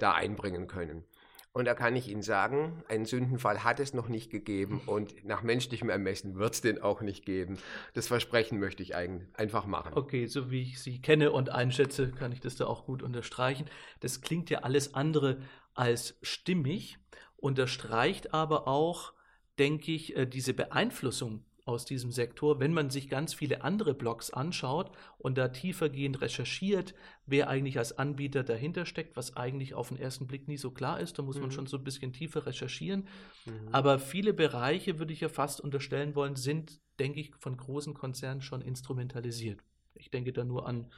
da 0.00 0.10
einbringen 0.10 0.66
können. 0.66 1.04
Und 1.52 1.64
da 1.64 1.74
kann 1.74 1.96
ich 1.96 2.08
Ihnen 2.08 2.22
sagen, 2.22 2.84
einen 2.88 3.04
Sündenfall 3.04 3.64
hat 3.64 3.80
es 3.80 3.94
noch 3.94 4.08
nicht 4.08 4.30
gegeben 4.30 4.80
und 4.86 5.24
nach 5.24 5.42
menschlichem 5.42 5.88
Ermessen 5.88 6.36
wird 6.38 6.54
es 6.54 6.60
den 6.60 6.80
auch 6.80 7.00
nicht 7.00 7.24
geben. 7.24 7.58
Das 7.94 8.06
Versprechen 8.06 8.60
möchte 8.60 8.82
ich 8.82 8.94
einfach 8.94 9.66
machen. 9.66 9.94
Okay, 9.94 10.26
so 10.26 10.50
wie 10.50 10.62
ich 10.62 10.80
Sie 10.80 11.00
kenne 11.00 11.32
und 11.32 11.50
einschätze, 11.50 12.10
kann 12.12 12.32
ich 12.32 12.40
das 12.40 12.56
da 12.56 12.66
auch 12.66 12.84
gut 12.84 13.02
unterstreichen. 13.02 13.66
Das 14.00 14.20
klingt 14.20 14.50
ja 14.50 14.60
alles 14.60 14.94
andere 14.94 15.38
als 15.74 16.18
stimmig, 16.22 16.98
unterstreicht 17.36 18.34
aber 18.34 18.68
auch, 18.68 19.14
denke 19.58 19.92
ich, 19.92 20.16
äh, 20.16 20.26
diese 20.26 20.54
Beeinflussung 20.54 21.44
aus 21.68 21.84
diesem 21.84 22.10
Sektor, 22.10 22.60
wenn 22.60 22.72
man 22.72 22.88
sich 22.88 23.10
ganz 23.10 23.34
viele 23.34 23.62
andere 23.62 23.92
Blogs 23.92 24.30
anschaut 24.30 24.90
und 25.18 25.36
da 25.36 25.48
tiefergehend 25.48 26.22
recherchiert, 26.22 26.94
wer 27.26 27.48
eigentlich 27.48 27.76
als 27.76 27.98
Anbieter 27.98 28.42
dahinter 28.42 28.86
steckt, 28.86 29.16
was 29.16 29.36
eigentlich 29.36 29.74
auf 29.74 29.88
den 29.88 29.98
ersten 29.98 30.26
Blick 30.26 30.48
nie 30.48 30.56
so 30.56 30.70
klar 30.70 30.98
ist, 30.98 31.18
da 31.18 31.22
muss 31.22 31.36
mhm. 31.36 31.42
man 31.42 31.50
schon 31.50 31.66
so 31.66 31.76
ein 31.76 31.84
bisschen 31.84 32.14
tiefer 32.14 32.46
recherchieren. 32.46 33.06
Mhm. 33.44 33.68
Aber 33.70 33.98
viele 33.98 34.32
Bereiche, 34.32 34.98
würde 34.98 35.12
ich 35.12 35.20
ja 35.20 35.28
fast 35.28 35.60
unterstellen 35.60 36.14
wollen, 36.14 36.36
sind, 36.36 36.80
denke 36.98 37.20
ich, 37.20 37.34
von 37.36 37.56
großen 37.56 37.92
Konzernen 37.92 38.40
schon 38.40 38.62
instrumentalisiert. 38.62 39.60
Ich 39.94 40.10
denke 40.10 40.32
da 40.32 40.44
nur 40.44 40.66
an 40.66 40.90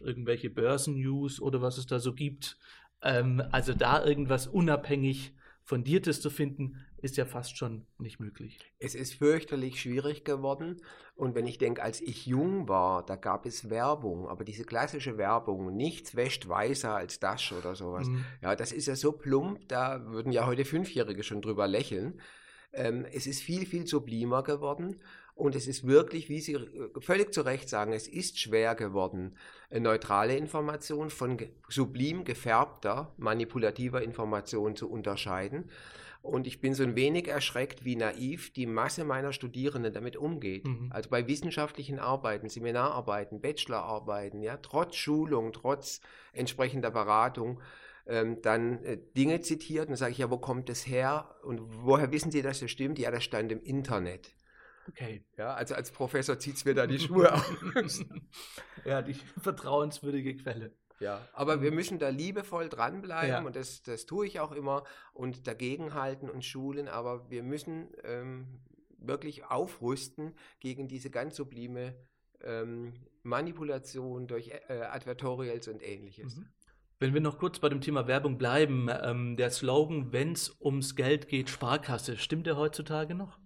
irgendwelche 0.00 0.48
Börsennews 0.48 1.40
oder 1.40 1.60
was 1.60 1.76
es 1.76 1.86
da 1.86 1.98
so 1.98 2.14
gibt. 2.14 2.56
Ähm, 3.02 3.42
also 3.50 3.74
da 3.74 4.04
irgendwas 4.04 4.46
unabhängig 4.46 5.34
Fundiertes 5.64 6.20
zu 6.20 6.30
finden, 6.30 6.84
ist 7.04 7.16
ja 7.16 7.26
fast 7.26 7.56
schon 7.56 7.86
nicht 7.98 8.18
möglich. 8.18 8.58
Es 8.78 8.94
ist 8.94 9.14
fürchterlich 9.14 9.80
schwierig 9.80 10.24
geworden. 10.24 10.80
Und 11.14 11.34
wenn 11.34 11.46
ich 11.46 11.58
denke, 11.58 11.82
als 11.82 12.00
ich 12.00 12.26
jung 12.26 12.68
war, 12.68 13.04
da 13.04 13.16
gab 13.16 13.46
es 13.46 13.70
Werbung, 13.70 14.26
aber 14.26 14.42
diese 14.42 14.64
klassische 14.64 15.18
Werbung, 15.18 15.76
nichts 15.76 16.16
wäscht 16.16 16.48
weißer 16.48 16.94
als 16.94 17.20
das 17.20 17.52
oder 17.52 17.74
sowas. 17.74 18.08
Mhm. 18.08 18.24
Ja, 18.42 18.56
das 18.56 18.72
ist 18.72 18.86
ja 18.86 18.96
so 18.96 19.12
plump, 19.12 19.68
da 19.68 20.06
würden 20.06 20.32
ja 20.32 20.46
heute 20.46 20.64
Fünfjährige 20.64 21.22
schon 21.22 21.42
drüber 21.42 21.68
lächeln. 21.68 22.20
Ähm, 22.72 23.06
es 23.12 23.26
ist 23.26 23.42
viel, 23.42 23.66
viel 23.66 23.86
sublimer 23.86 24.42
geworden. 24.42 25.00
Und 25.36 25.56
es 25.56 25.66
ist 25.66 25.84
wirklich, 25.84 26.28
wie 26.28 26.40
Sie 26.40 26.56
völlig 27.00 27.34
zu 27.34 27.42
Recht 27.42 27.68
sagen, 27.68 27.92
es 27.92 28.06
ist 28.06 28.38
schwer 28.38 28.76
geworden, 28.76 29.36
neutrale 29.68 30.36
Information 30.36 31.10
von 31.10 31.36
sublim 31.68 32.22
gefärbter, 32.22 33.12
manipulativer 33.16 34.00
Information 34.02 34.76
zu 34.76 34.88
unterscheiden. 34.88 35.70
Und 36.24 36.46
ich 36.46 36.58
bin 36.58 36.72
so 36.72 36.82
ein 36.82 36.96
wenig 36.96 37.28
erschreckt, 37.28 37.84
wie 37.84 37.96
naiv 37.96 38.50
die 38.50 38.64
Masse 38.64 39.04
meiner 39.04 39.34
Studierenden 39.34 39.92
damit 39.92 40.16
umgeht. 40.16 40.64
Mhm. 40.64 40.88
Also 40.90 41.10
bei 41.10 41.28
wissenschaftlichen 41.28 41.98
Arbeiten, 41.98 42.48
Seminararbeiten, 42.48 43.42
Bachelorarbeiten, 43.42 44.40
ja, 44.40 44.56
trotz 44.56 44.96
Schulung, 44.96 45.52
trotz 45.52 46.00
entsprechender 46.32 46.90
Beratung, 46.90 47.60
ähm, 48.06 48.40
dann 48.40 48.82
äh, 48.84 48.98
Dinge 49.14 49.42
zitiert 49.42 49.90
und 49.90 49.96
sage 49.96 50.12
ich, 50.12 50.18
ja, 50.18 50.30
wo 50.30 50.38
kommt 50.38 50.70
das 50.70 50.86
her? 50.86 51.28
Und 51.42 51.60
woher 51.84 52.10
wissen 52.10 52.30
Sie, 52.30 52.40
dass 52.40 52.58
das 52.58 52.70
stimmt? 52.70 52.98
Ja, 52.98 53.10
das 53.10 53.22
stand 53.22 53.52
im 53.52 53.60
Internet. 53.60 54.34
Okay. 54.88 55.22
Ja, 55.36 55.52
also 55.52 55.74
als 55.74 55.90
Professor 55.90 56.38
zieht 56.38 56.56
es 56.56 56.64
mir 56.64 56.74
da 56.74 56.86
die 56.86 56.98
Schuhe 57.00 57.34
aus. 57.34 58.02
ja, 58.86 59.02
die 59.02 59.14
vertrauenswürdige 59.42 60.38
Quelle. 60.38 60.72
Ja, 61.00 61.26
aber 61.32 61.60
wir 61.60 61.72
müssen 61.72 61.98
da 61.98 62.08
liebevoll 62.08 62.68
dranbleiben 62.68 63.28
ja. 63.28 63.42
und 63.42 63.56
das, 63.56 63.82
das 63.82 64.06
tue 64.06 64.26
ich 64.26 64.40
auch 64.40 64.52
immer 64.52 64.84
und 65.12 65.46
dagegenhalten 65.46 66.30
und 66.30 66.44
schulen, 66.44 66.88
aber 66.88 67.28
wir 67.30 67.42
müssen 67.42 67.88
ähm, 68.04 68.60
wirklich 68.98 69.44
aufrüsten 69.44 70.34
gegen 70.60 70.88
diese 70.88 71.10
ganz 71.10 71.36
sublime 71.36 71.94
ähm, 72.42 72.92
Manipulation 73.22 74.26
durch 74.26 74.50
äh, 74.68 74.82
Advertorials 74.82 75.68
und 75.68 75.82
ähnliches. 75.82 76.36
Mhm. 76.36 76.46
Wenn 77.00 77.12
wir 77.12 77.20
noch 77.20 77.38
kurz 77.38 77.58
bei 77.58 77.68
dem 77.68 77.80
Thema 77.80 78.06
Werbung 78.06 78.38
bleiben, 78.38 78.88
ähm, 78.88 79.36
der 79.36 79.50
Slogan, 79.50 80.12
wenn 80.12 80.32
es 80.32 80.56
ums 80.60 80.94
Geld 80.94 81.28
geht, 81.28 81.50
Sparkasse, 81.50 82.16
stimmt 82.16 82.46
der 82.46 82.56
heutzutage 82.56 83.14
noch? 83.14 83.38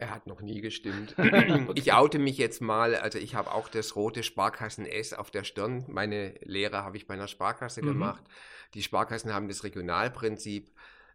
Er 0.00 0.14
hat 0.14 0.26
noch 0.26 0.40
nie 0.40 0.62
gestimmt. 0.62 1.14
ich 1.74 1.92
oute 1.92 2.18
mich 2.18 2.38
jetzt 2.38 2.62
mal. 2.62 2.94
Also 2.94 3.18
ich 3.18 3.34
habe 3.34 3.52
auch 3.52 3.68
das 3.68 3.96
rote 3.96 4.22
Sparkassen 4.22 4.86
S 4.86 5.12
auf 5.12 5.30
der 5.30 5.44
Stirn. 5.44 5.84
Meine 5.88 6.32
Lehre 6.40 6.82
habe 6.84 6.96
ich 6.96 7.06
bei 7.06 7.12
einer 7.12 7.28
Sparkasse 7.28 7.82
mhm. 7.82 7.88
gemacht. 7.88 8.24
Die 8.72 8.82
Sparkassen 8.82 9.34
haben 9.34 9.48
das 9.48 9.62
Regionalprinzip. 9.62 10.72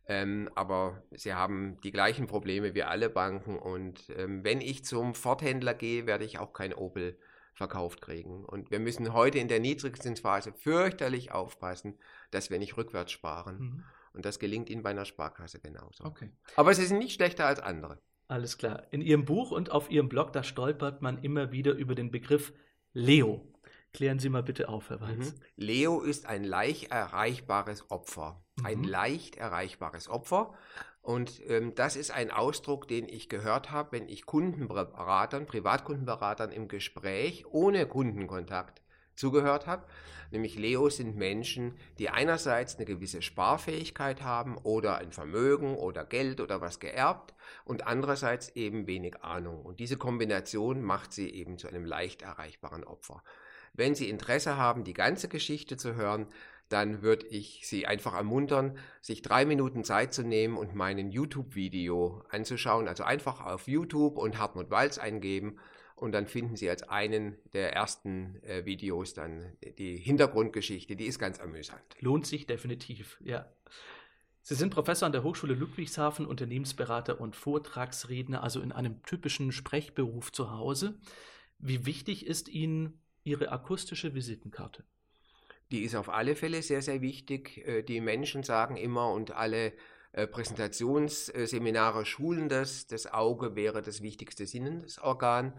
Ähm, 0.08 0.52
aber 0.54 1.02
sie 1.10 1.34
haben 1.34 1.82
die 1.82 1.90
gleichen 1.90 2.28
Probleme 2.28 2.76
wie 2.76 2.84
alle 2.84 3.10
Banken. 3.10 3.58
Und 3.58 4.08
ähm, 4.16 4.44
wenn 4.44 4.62
ich 4.62 4.86
zum 4.86 5.16
Forthändler 5.16 5.74
gehe, 5.74 6.06
werde 6.06 6.24
ich 6.24 6.38
auch 6.38 6.54
kein 6.54 6.72
Opel 6.72 7.18
verkauft 7.56 8.04
kriegen. 8.04 8.46
Und 8.46 8.70
wir 8.70 8.80
müssen 8.80 9.14
heute 9.14 9.40
in 9.40 9.48
der 9.48 9.62
Niedrigzinsphase 9.62 10.54
fürchterlich 10.54 11.32
aufpassen, 11.32 11.98
dass 12.30 12.52
wir 12.52 12.60
nicht 12.60 12.78
rückwärts 12.78 13.12
sparen. 13.12 13.58
Mhm. 13.58 13.84
Und 14.14 14.26
das 14.26 14.38
gelingt 14.38 14.70
Ihnen 14.70 14.84
bei 14.84 14.92
einer 14.92 15.06
Sparkasse 15.06 15.60
genauso. 15.60 16.06
Okay. 16.06 16.30
Aber 16.56 16.76
sie 16.76 16.86
sind 16.86 17.00
nicht 17.00 17.16
schlechter 17.16 17.48
als 17.48 17.60
andere. 17.60 18.00
Alles 18.28 18.58
klar. 18.58 18.84
In 18.92 19.02
Ihrem 19.02 19.26
Buch 19.26 19.52
und 19.52 19.72
auf 19.72 19.92
Ihrem 19.92 20.10
Blog, 20.10 20.34
da 20.34 20.44
stolpert 20.44 21.02
man 21.02 21.22
immer 21.22 21.52
wieder 21.52 21.74
über 21.74 21.96
den 21.96 22.12
Begriff 22.12 22.54
Leo. 22.94 23.42
Klären 23.94 24.20
Sie 24.20 24.30
mal 24.30 24.44
bitte 24.44 24.68
auf, 24.68 24.90
Herr 24.90 25.00
Weiß. 25.00 25.34
Mhm. 25.34 25.40
Leo 25.56 26.02
ist 26.02 26.26
ein 26.26 26.44
leicht 26.44 26.92
erreichbares 26.92 27.90
Opfer. 27.92 28.44
Mhm. 28.58 28.66
Ein 28.66 28.84
leicht 28.84 29.38
erreichbares 29.38 30.10
Opfer. 30.10 30.54
Und 31.02 31.40
ähm, 31.48 31.76
das 31.76 31.96
ist 31.96 32.12
ein 32.12 32.32
Ausdruck, 32.32 32.88
den 32.88 33.08
ich 33.08 33.30
gehört 33.30 33.72
habe, 33.72 33.92
wenn 33.92 34.10
ich 34.10 34.26
Kundenberatern, 34.26 35.46
Privatkundenberatern 35.46 36.52
im 36.52 36.68
Gespräch 36.68 37.46
ohne 37.46 37.86
Kundenkontakt 37.86 38.82
zugehört 39.16 39.68
habe. 39.68 39.86
Nämlich 40.32 40.58
Leos 40.58 40.98
sind 40.98 41.16
Menschen, 41.16 41.76
die 42.00 42.10
einerseits 42.10 42.76
eine 42.76 42.86
gewisse 42.86 43.22
Sparfähigkeit 43.22 44.22
haben 44.22 44.58
oder 44.58 44.98
ein 44.98 45.12
Vermögen 45.12 45.76
oder 45.76 46.04
Geld 46.04 46.42
oder 46.42 46.62
was 46.62 46.80
geerbt 46.80 47.34
und 47.64 47.88
andererseits 47.88 48.50
eben 48.50 48.88
wenig 48.88 49.24
Ahnung. 49.24 49.62
Und 49.64 49.80
diese 49.80 49.98
Kombination 49.98 50.82
macht 50.82 51.14
sie 51.14 51.30
eben 51.30 51.58
zu 51.58 51.68
einem 51.68 51.86
leicht 51.86 52.22
erreichbaren 52.22 52.84
Opfer. 52.84 53.24
Wenn 53.78 53.94
Sie 53.94 54.10
Interesse 54.10 54.56
haben, 54.58 54.86
die 54.86 54.94
ganze 54.94 55.28
Geschichte 55.28 55.76
zu 55.76 55.96
hören, 55.96 56.28
dann 56.70 57.02
würde 57.02 57.28
ich 57.28 57.68
Sie 57.68 57.86
einfach 57.86 58.16
ermuntern, 58.16 58.78
sich 59.02 59.22
drei 59.22 59.46
Minuten 59.46 59.84
Zeit 59.84 60.14
zu 60.14 60.24
nehmen 60.24 60.58
und 60.58 60.76
meinen 60.76 61.12
YouTube-Video 61.12 62.24
anzuschauen. 62.30 62.88
Also 62.88 63.04
einfach 63.04 63.46
auf 63.46 63.68
YouTube 63.68 64.18
und 64.18 64.40
Hartmut 64.40 64.72
Walz 64.72 64.98
eingeben 64.98 65.60
Und 65.96 66.12
dann 66.12 66.28
finden 66.28 66.58
Sie 66.58 66.70
als 66.70 66.84
einen 66.84 67.38
der 67.54 67.74
ersten 67.74 68.44
äh, 68.44 68.66
Videos 68.66 69.14
dann 69.14 69.54
die 69.78 69.98
Hintergrundgeschichte. 69.98 70.96
Die 70.96 71.06
ist 71.06 71.20
ganz 71.20 71.40
amüsant. 71.40 71.82
Lohnt 72.00 72.28
sich 72.28 72.48
definitiv, 72.48 73.18
ja. 73.24 73.50
Sie 74.42 74.56
sind 74.56 74.70
Professor 74.70 75.08
an 75.08 75.12
der 75.12 75.24
Hochschule 75.24 75.56
Ludwigshafen, 75.56 76.28
Unternehmensberater 76.28 77.20
und 77.20 77.36
Vortragsredner, 77.36 78.44
also 78.44 78.62
in 78.62 78.72
einem 78.72 79.02
typischen 79.04 79.52
Sprechberuf 79.52 80.32
zu 80.32 80.52
Hause. 80.52 81.00
Wie 81.58 81.86
wichtig 81.86 82.28
ist 82.28 82.50
Ihnen 82.50 83.02
Ihre 83.24 83.52
akustische 83.52 84.14
Visitenkarte? 84.14 84.84
Die 85.72 85.82
ist 85.82 85.96
auf 85.96 86.10
alle 86.10 86.36
Fälle 86.36 86.62
sehr, 86.62 86.82
sehr 86.82 87.02
wichtig. 87.02 87.66
Äh, 87.66 87.84
die 87.84 88.02
Menschen 88.02 88.44
sagen 88.44 88.78
immer 88.78 89.12
und 89.12 89.32
alle 89.32 89.74
äh, 90.12 90.28
Präsentationsseminare 90.28 92.06
schulen 92.06 92.48
das, 92.48 92.86
das 92.88 93.12
Auge 93.12 93.56
wäre 93.56 93.82
das 93.82 94.02
wichtigste 94.02 94.46
Sinnesorgan. 94.46 95.54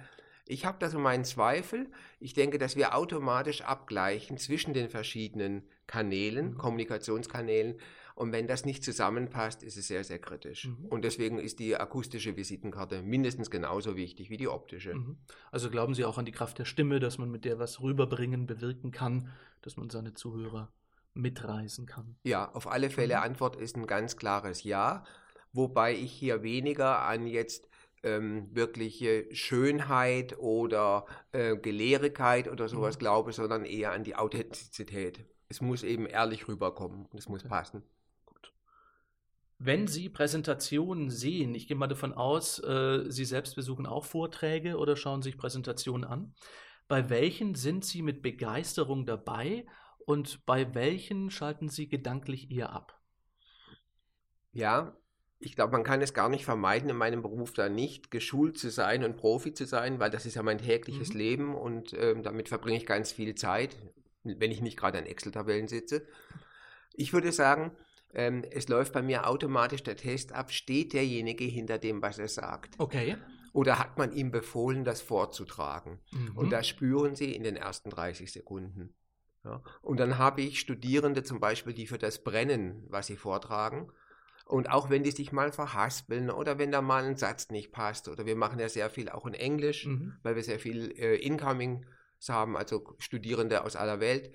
Ich 0.49 0.65
habe 0.65 0.79
da 0.79 0.88
so 0.88 0.99
meinen 0.99 1.25
Zweifel. 1.25 1.91
Ich 2.21 2.33
denke, 2.33 2.59
dass 2.59 2.76
wir 2.76 2.95
automatisch 2.95 3.62
abgleichen 3.62 4.38
zwischen 4.38 4.75
den 4.75 4.88
verschiedenen 4.88 5.65
Kanälen, 5.87 6.53
mhm. 6.53 6.59
Kommunikationskanälen. 6.59 7.79
Und 8.15 8.33
wenn 8.33 8.47
das 8.47 8.65
nicht 8.65 8.83
zusammenpasst, 8.83 9.62
ist 9.62 9.76
es 9.76 9.88
sehr, 9.88 10.05
sehr 10.05 10.19
kritisch. 10.19 10.69
Mhm. 10.69 10.87
Und 10.87 11.05
deswegen 11.05 11.38
ist 11.38 11.59
die 11.59 11.76
akustische 11.76 12.37
Visitenkarte 12.37 13.03
mindestens 13.03 13.50
genauso 13.50 13.97
wichtig 13.97 14.31
wie 14.31 14.37
die 14.37 14.49
optische. 14.49 14.95
Mhm. 14.95 15.19
Also 15.50 15.69
glauben 15.69 15.95
Sie 15.95 16.05
auch 16.05 16.17
an 16.17 16.25
die 16.25 16.33
Kraft 16.33 16.59
der 16.59 16.65
Stimme, 16.65 17.00
dass 17.00 17.19
man 17.19 17.31
mit 17.31 17.45
der 17.45 17.59
was 17.59 17.81
rüberbringen, 17.83 18.47
bewirken 18.47 18.93
kann, 18.93 19.33
dass 19.62 19.76
man 19.76 19.91
seine 19.91 20.15
Zuhörer 20.15 20.73
mitreisen 21.12 21.87
kann? 21.87 22.17
Ja, 22.23 22.50
auf 22.53 22.69
alle 22.71 22.88
Fälle. 22.88 23.17
Mhm. 23.17 23.23
Antwort 23.23 23.57
ist 23.57 23.76
ein 23.76 23.87
ganz 23.87 24.17
klares 24.17 24.62
Ja. 24.62 25.05
Wobei 25.53 25.95
ich 25.95 26.12
hier 26.12 26.43
weniger 26.43 27.03
an 27.03 27.26
jetzt 27.26 27.69
ähm, 28.03 28.49
wirkliche 28.55 29.26
Schönheit 29.35 30.38
oder 30.38 31.07
äh, 31.33 31.57
Gelehrigkeit 31.57 32.49
oder 32.49 32.69
sowas 32.69 32.97
mhm. 32.97 33.00
glaube, 33.00 33.33
sondern 33.33 33.65
eher 33.65 33.93
an 33.93 34.05
die 34.05 34.17
Authentizität. 34.17 35.25
Es 35.49 35.61
muss 35.61 35.83
eben 35.83 36.07
ehrlich 36.07 36.49
rüberkommen 36.49 37.07
und 37.07 37.19
es 37.19 37.29
muss 37.29 37.45
passen. 37.45 37.83
Gut. 38.25 38.53
Wenn 39.59 39.87
Sie 39.87 40.09
Präsentationen 40.09 41.11
sehen, 41.11 41.55
ich 41.55 41.69
gehe 41.69 41.76
mal 41.76 41.87
davon 41.87 42.12
aus, 42.12 42.59
äh, 42.59 43.05
Sie 43.09 43.25
selbst 43.25 43.55
besuchen 43.55 43.87
auch 43.87 44.05
Vorträge 44.05 44.76
oder 44.76 44.97
schauen 44.97 45.23
sich 45.23 45.37
Präsentationen 45.37 46.05
an. 46.05 46.35
Bei 46.88 47.11
welchen 47.11 47.55
sind 47.55 47.85
Sie 47.85 48.03
mit 48.03 48.23
Begeisterung 48.23 49.07
dabei 49.07 49.67
und 50.05 50.47
bei 50.47 50.75
welchen 50.75 51.31
schalten 51.31 51.69
Sie 51.69 51.88
gedanklich 51.88 52.50
eher 52.50 52.73
ab? 52.73 53.00
Ja, 54.53 54.97
ich 55.38 55.55
glaube, 55.55 55.73
man 55.73 55.85
kann 55.85 56.00
es 56.00 56.14
gar 56.14 56.28
nicht 56.28 56.45
vermeiden, 56.45 56.88
in 56.88 56.97
meinem 56.97 57.23
Beruf 57.23 57.52
da 57.52 57.69
nicht 57.69 58.11
geschult 58.11 58.59
zu 58.59 58.71
sein 58.71 59.05
und 59.05 59.16
Profi 59.16 59.52
zu 59.52 59.66
sein, 59.66 60.00
weil 60.00 60.11
das 60.11 60.25
ist 60.25 60.35
ja 60.35 60.43
mein 60.43 60.59
tägliches 60.59 61.12
mhm. 61.12 61.19
Leben 61.19 61.55
und 61.55 61.93
ähm, 61.93 62.23
damit 62.23 62.49
verbringe 62.49 62.78
ich 62.78 62.87
ganz 62.87 63.12
viel 63.12 63.35
Zeit, 63.35 63.76
wenn 64.25 64.50
ich 64.50 64.62
nicht 64.62 64.78
gerade 64.78 64.99
an 64.99 65.07
Excel-Tabellen 65.07 65.69
sitze. 65.69 66.07
Ich 66.95 67.12
würde 67.12 67.33
sagen, 67.33 67.73
ähm, 68.14 68.45
es 68.50 68.69
läuft 68.69 68.95
bei 68.95 69.02
mir 69.02 69.28
automatisch 69.28 69.83
der 69.83 69.97
Test 69.97 70.33
ab, 70.33 70.50
steht 70.50 70.95
derjenige 70.95 71.45
hinter 71.45 71.78
dem, 71.78 72.00
was 72.00 72.19
er 72.19 72.28
sagt. 72.28 72.75
Okay. 72.78 73.16
Oder 73.52 73.78
hat 73.78 73.99
man 73.99 74.12
ihm 74.12 74.31
befohlen, 74.31 74.85
das 74.85 75.02
vorzutragen? 75.02 75.99
Mhm. 76.12 76.37
Und 76.37 76.50
das 76.50 76.66
spüren 76.66 77.14
Sie 77.14 77.35
in 77.35 77.43
den 77.43 77.57
ersten 77.57 77.90
30 77.90 78.33
Sekunden. 78.33 78.95
Ja. 79.45 79.62
Und 79.83 80.00
dann 80.00 80.19
habe 80.19 80.43
ich 80.43 80.61
Studierende 80.61 81.23
zum 81.23 81.40
Beispiel, 81.40 81.73
die 81.73 81.87
für 81.87 81.99
das 81.99 82.23
brennen, 82.25 82.85
was 82.88 83.07
sie 83.07 83.16
vortragen, 83.16 83.93
und 84.47 84.71
auch 84.71 84.91
wenn 84.91 85.03
die 85.03 85.11
sich 85.11 85.33
mal 85.33 85.50
verhaspeln 85.50 86.31
oder 86.31 86.57
wenn 86.59 86.71
da 86.71 86.81
mal 86.81 87.05
ein 87.05 87.17
Satz 87.17 87.50
nicht 87.50 87.73
passt, 87.73 88.09
oder 88.09 88.26
wir 88.26 88.37
machen 88.37 88.61
ja 88.61 88.69
sehr 88.69 88.91
viel 88.91 89.09
auch 89.09 89.26
in 89.26 89.35
Englisch, 89.35 89.87
mhm. 89.87 90.17
weil 90.23 90.37
wir 90.37 90.45
sehr 90.45 90.61
viel 90.61 90.93
äh, 90.93 91.17
Incomings 91.17 91.85
haben, 92.29 92.57
also 92.57 92.95
Studierende 92.99 93.65
aus 93.65 93.75
aller 93.75 93.99
Welt. 93.99 94.33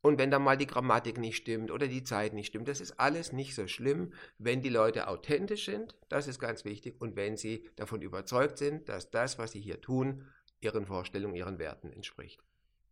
Und 0.00 0.18
wenn 0.18 0.32
da 0.32 0.40
mal 0.40 0.56
die 0.56 0.66
Grammatik 0.66 1.16
nicht 1.16 1.36
stimmt 1.36 1.70
oder 1.70 1.86
die 1.86 2.02
Zeit 2.02 2.32
nicht 2.32 2.48
stimmt, 2.48 2.66
das 2.66 2.80
ist 2.80 2.98
alles 2.98 3.32
nicht 3.32 3.54
so 3.54 3.68
schlimm, 3.68 4.12
wenn 4.36 4.62
die 4.62 4.68
Leute 4.68 5.06
authentisch 5.06 5.66
sind, 5.66 5.94
das 6.08 6.26
ist 6.26 6.40
ganz 6.40 6.64
wichtig, 6.64 7.00
und 7.00 7.14
wenn 7.14 7.36
sie 7.36 7.70
davon 7.76 8.02
überzeugt 8.02 8.58
sind, 8.58 8.88
dass 8.88 9.12
das, 9.12 9.38
was 9.38 9.52
sie 9.52 9.60
hier 9.60 9.80
tun, 9.80 10.26
ihren 10.60 10.86
Vorstellungen, 10.86 11.36
ihren 11.36 11.60
Werten 11.60 11.92
entspricht. 11.92 12.42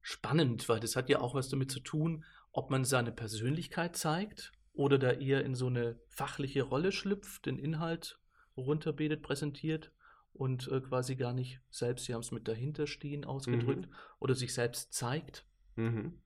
Spannend, 0.03 0.68
weil 0.68 0.79
das 0.79 0.94
hat 0.94 1.09
ja 1.09 1.21
auch 1.21 1.35
was 1.35 1.49
damit 1.49 1.73
zu 1.73 1.81
tun, 1.81 2.25
ob 2.53 2.71
man 2.71 2.85
seine 2.85 3.11
Persönlichkeit 3.11 3.97
zeigt 3.97 4.53
oder 4.81 4.99
da 4.99 5.12
eher 5.12 5.45
in 5.45 5.55
so 5.55 5.66
eine 5.66 6.01
fachliche 6.09 6.62
Rolle 6.62 6.90
schlüpft, 6.90 7.45
den 7.45 7.59
Inhalt 7.59 8.19
runterbetet, 8.57 9.21
präsentiert 9.21 9.93
und 10.33 10.69
äh, 10.69 10.81
quasi 10.81 11.16
gar 11.16 11.35
nicht 11.35 11.61
selbst, 11.69 12.07
Sie 12.07 12.14
haben 12.14 12.23
es 12.23 12.33
mit 12.33 12.49
dahinterstehen 12.49 13.27
ausgedrückt, 13.27 13.90
mhm. 13.90 13.95
oder 14.21 14.35
sich 14.35 14.55
selbst 14.55 14.95
zeigt. 14.95 15.45
Mhm. 15.77 16.23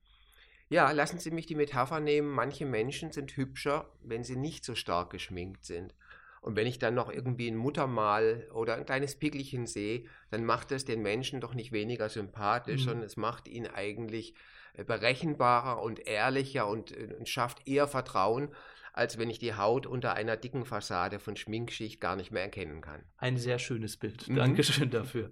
Ja, 0.69 0.89
lassen 0.93 1.19
Sie 1.19 1.33
mich 1.33 1.47
die 1.47 1.57
Metapher 1.57 1.99
nehmen, 1.99 2.29
manche 2.29 2.65
Menschen 2.65 3.11
sind 3.11 3.37
hübscher, 3.37 3.91
wenn 4.05 4.23
sie 4.23 4.37
nicht 4.37 4.65
so 4.65 4.77
stark 4.77 5.11
geschminkt 5.11 5.65
sind. 5.65 5.93
Und 6.41 6.55
wenn 6.55 6.69
ich 6.69 6.79
dann 6.79 6.95
noch 6.95 7.11
irgendwie 7.11 7.49
ein 7.49 7.57
Muttermal 7.57 8.49
oder 8.53 8.77
ein 8.77 8.87
kleines 8.87 9.17
Pickelchen 9.17 9.67
sehe, 9.67 10.05
dann 10.31 10.45
macht 10.45 10.71
das 10.71 10.85
den 10.85 11.03
Menschen 11.03 11.41
doch 11.41 11.55
nicht 11.55 11.73
weniger 11.73 12.09
sympathisch, 12.09 12.83
mhm. 12.83 12.85
sondern 12.85 13.07
es 13.07 13.17
macht 13.17 13.49
ihn 13.49 13.67
eigentlich 13.67 14.35
berechenbarer 14.83 15.81
und 15.81 16.07
ehrlicher 16.07 16.67
und, 16.67 16.91
äh, 16.97 17.15
und 17.17 17.29
schafft 17.29 17.69
eher 17.69 17.87
Vertrauen, 17.87 18.49
als 18.93 19.19
wenn 19.19 19.31
ich 19.31 19.39
die 19.39 19.55
Haut 19.55 19.87
unter 19.87 20.15
einer 20.15 20.37
dicken 20.37 20.65
Fassade 20.65 21.19
von 21.19 21.37
Schminkschicht 21.37 22.01
gar 22.01 22.17
nicht 22.17 22.31
mehr 22.31 22.43
erkennen 22.43 22.81
kann. 22.81 23.03
Ein 23.19 23.37
sehr 23.37 23.59
schönes 23.59 23.97
Bild. 23.97 24.29
Mhm. 24.29 24.37
Dankeschön 24.37 24.91
dafür. 24.91 25.31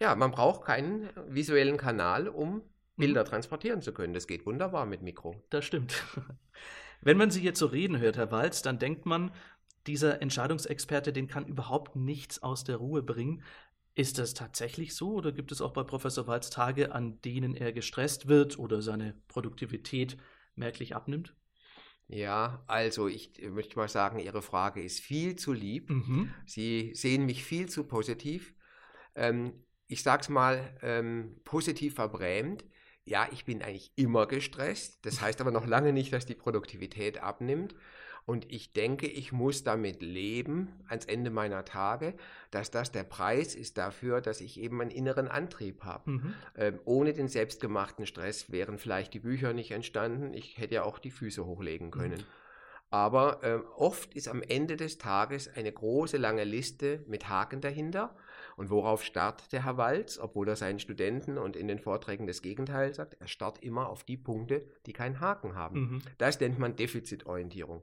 Ja, 0.00 0.14
man 0.14 0.30
braucht 0.30 0.64
keinen 0.64 1.10
visuellen 1.28 1.76
Kanal, 1.76 2.28
um 2.28 2.62
Bilder 2.96 3.22
mhm. 3.24 3.28
transportieren 3.28 3.82
zu 3.82 3.92
können. 3.92 4.14
Das 4.14 4.26
geht 4.26 4.46
wunderbar 4.46 4.86
mit 4.86 5.02
Mikro. 5.02 5.42
Das 5.50 5.64
stimmt. 5.64 6.02
Wenn 7.02 7.16
man 7.16 7.30
Sie 7.30 7.42
jetzt 7.42 7.58
so 7.58 7.66
reden 7.66 7.98
hört, 7.98 8.16
Herr 8.16 8.30
Walz, 8.30 8.62
dann 8.62 8.78
denkt 8.78 9.06
man, 9.06 9.30
dieser 9.86 10.20
Entscheidungsexperte, 10.20 11.12
den 11.12 11.28
kann 11.28 11.46
überhaupt 11.46 11.96
nichts 11.96 12.42
aus 12.42 12.64
der 12.64 12.76
Ruhe 12.76 13.02
bringen. 13.02 13.42
Ist 13.94 14.18
das 14.18 14.34
tatsächlich 14.34 14.94
so 14.94 15.14
oder 15.14 15.32
gibt 15.32 15.52
es 15.52 15.60
auch 15.60 15.72
bei 15.72 15.82
Professor 15.82 16.26
Walz 16.26 16.50
Tage, 16.50 16.92
an 16.92 17.20
denen 17.22 17.54
er 17.54 17.72
gestresst 17.72 18.28
wird 18.28 18.58
oder 18.58 18.82
seine 18.82 19.14
Produktivität 19.28 20.16
merklich 20.54 20.94
abnimmt? 20.94 21.34
Ja, 22.06 22.64
also 22.66 23.06
ich 23.08 23.40
möchte 23.50 23.76
mal 23.76 23.88
sagen, 23.88 24.18
Ihre 24.18 24.42
Frage 24.42 24.82
ist 24.82 25.00
viel 25.00 25.36
zu 25.36 25.52
lieb. 25.52 25.90
Mhm. 25.90 26.30
Sie 26.44 26.92
sehen 26.94 27.26
mich 27.26 27.44
viel 27.44 27.68
zu 27.68 27.84
positiv. 27.84 28.54
Ähm, 29.14 29.64
ich 29.86 30.02
sage 30.02 30.22
es 30.22 30.28
mal 30.28 30.76
ähm, 30.82 31.36
positiv 31.44 31.94
verbrämt. 31.94 32.64
Ja, 33.04 33.28
ich 33.32 33.44
bin 33.44 33.62
eigentlich 33.62 33.92
immer 33.96 34.26
gestresst. 34.26 35.04
Das 35.04 35.20
heißt 35.20 35.40
aber 35.40 35.50
noch 35.50 35.66
lange 35.66 35.92
nicht, 35.92 36.12
dass 36.12 36.26
die 36.26 36.34
Produktivität 36.34 37.18
abnimmt. 37.18 37.74
Und 38.30 38.46
ich 38.52 38.72
denke, 38.72 39.08
ich 39.08 39.32
muss 39.32 39.64
damit 39.64 40.02
leben 40.02 40.68
ans 40.86 41.04
Ende 41.04 41.30
meiner 41.30 41.64
Tage, 41.64 42.14
dass 42.52 42.70
das 42.70 42.92
der 42.92 43.02
Preis 43.02 43.56
ist 43.56 43.76
dafür, 43.76 44.20
dass 44.20 44.40
ich 44.40 44.60
eben 44.60 44.80
einen 44.80 44.92
inneren 44.92 45.26
Antrieb 45.26 45.82
habe. 45.82 46.12
Mhm. 46.12 46.34
Ähm, 46.56 46.78
ohne 46.84 47.12
den 47.12 47.26
selbstgemachten 47.26 48.06
Stress 48.06 48.52
wären 48.52 48.78
vielleicht 48.78 49.14
die 49.14 49.18
Bücher 49.18 49.52
nicht 49.52 49.72
entstanden. 49.72 50.32
Ich 50.32 50.58
hätte 50.58 50.76
ja 50.76 50.84
auch 50.84 51.00
die 51.00 51.10
Füße 51.10 51.44
hochlegen 51.44 51.88
mhm. 51.88 51.90
können. 51.90 52.18
Mhm. 52.18 52.24
Aber 52.90 53.42
äh, 53.42 53.58
oft 53.76 54.14
ist 54.14 54.28
am 54.28 54.42
Ende 54.42 54.76
des 54.76 54.98
Tages 54.98 55.48
eine 55.52 55.72
große, 55.72 56.16
lange 56.16 56.44
Liste 56.44 57.02
mit 57.08 57.28
Haken 57.28 57.60
dahinter. 57.60 58.14
Und 58.54 58.70
worauf 58.70 59.02
starrt 59.02 59.50
der 59.50 59.64
Herr 59.64 59.76
Walz, 59.76 60.20
obwohl 60.20 60.46
er 60.46 60.54
seinen 60.54 60.78
Studenten 60.78 61.36
und 61.36 61.56
in 61.56 61.66
den 61.66 61.80
Vorträgen 61.80 62.28
das 62.28 62.42
Gegenteil 62.42 62.94
sagt? 62.94 63.16
Er 63.18 63.26
starrt 63.26 63.60
immer 63.64 63.88
auf 63.88 64.04
die 64.04 64.16
Punkte, 64.16 64.64
die 64.86 64.92
keinen 64.92 65.18
Haken 65.18 65.56
haben. 65.56 65.80
Mhm. 65.80 66.02
Das 66.18 66.38
nennt 66.38 66.60
man 66.60 66.76
Defizitorientierung. 66.76 67.82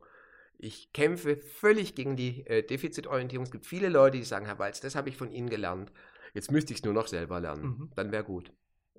Ich 0.59 0.91
kämpfe 0.91 1.37
völlig 1.37 1.95
gegen 1.95 2.15
die 2.15 2.45
äh, 2.47 2.63
Defizitorientierung. 2.63 3.45
Es 3.45 3.51
gibt 3.51 3.65
viele 3.65 3.89
Leute, 3.89 4.17
die 4.17 4.23
sagen, 4.23 4.45
Herr 4.45 4.59
Walz, 4.59 4.79
das 4.81 4.95
habe 4.95 5.09
ich 5.09 5.17
von 5.17 5.31
Ihnen 5.31 5.49
gelernt. 5.49 5.91
Jetzt 6.33 6.51
müsste 6.51 6.73
ich 6.73 6.79
es 6.79 6.85
nur 6.85 6.93
noch 6.93 7.07
selber 7.07 7.39
lernen. 7.39 7.63
Mhm. 7.63 7.91
Dann 7.95 8.11
wäre 8.11 8.23
gut. 8.23 8.51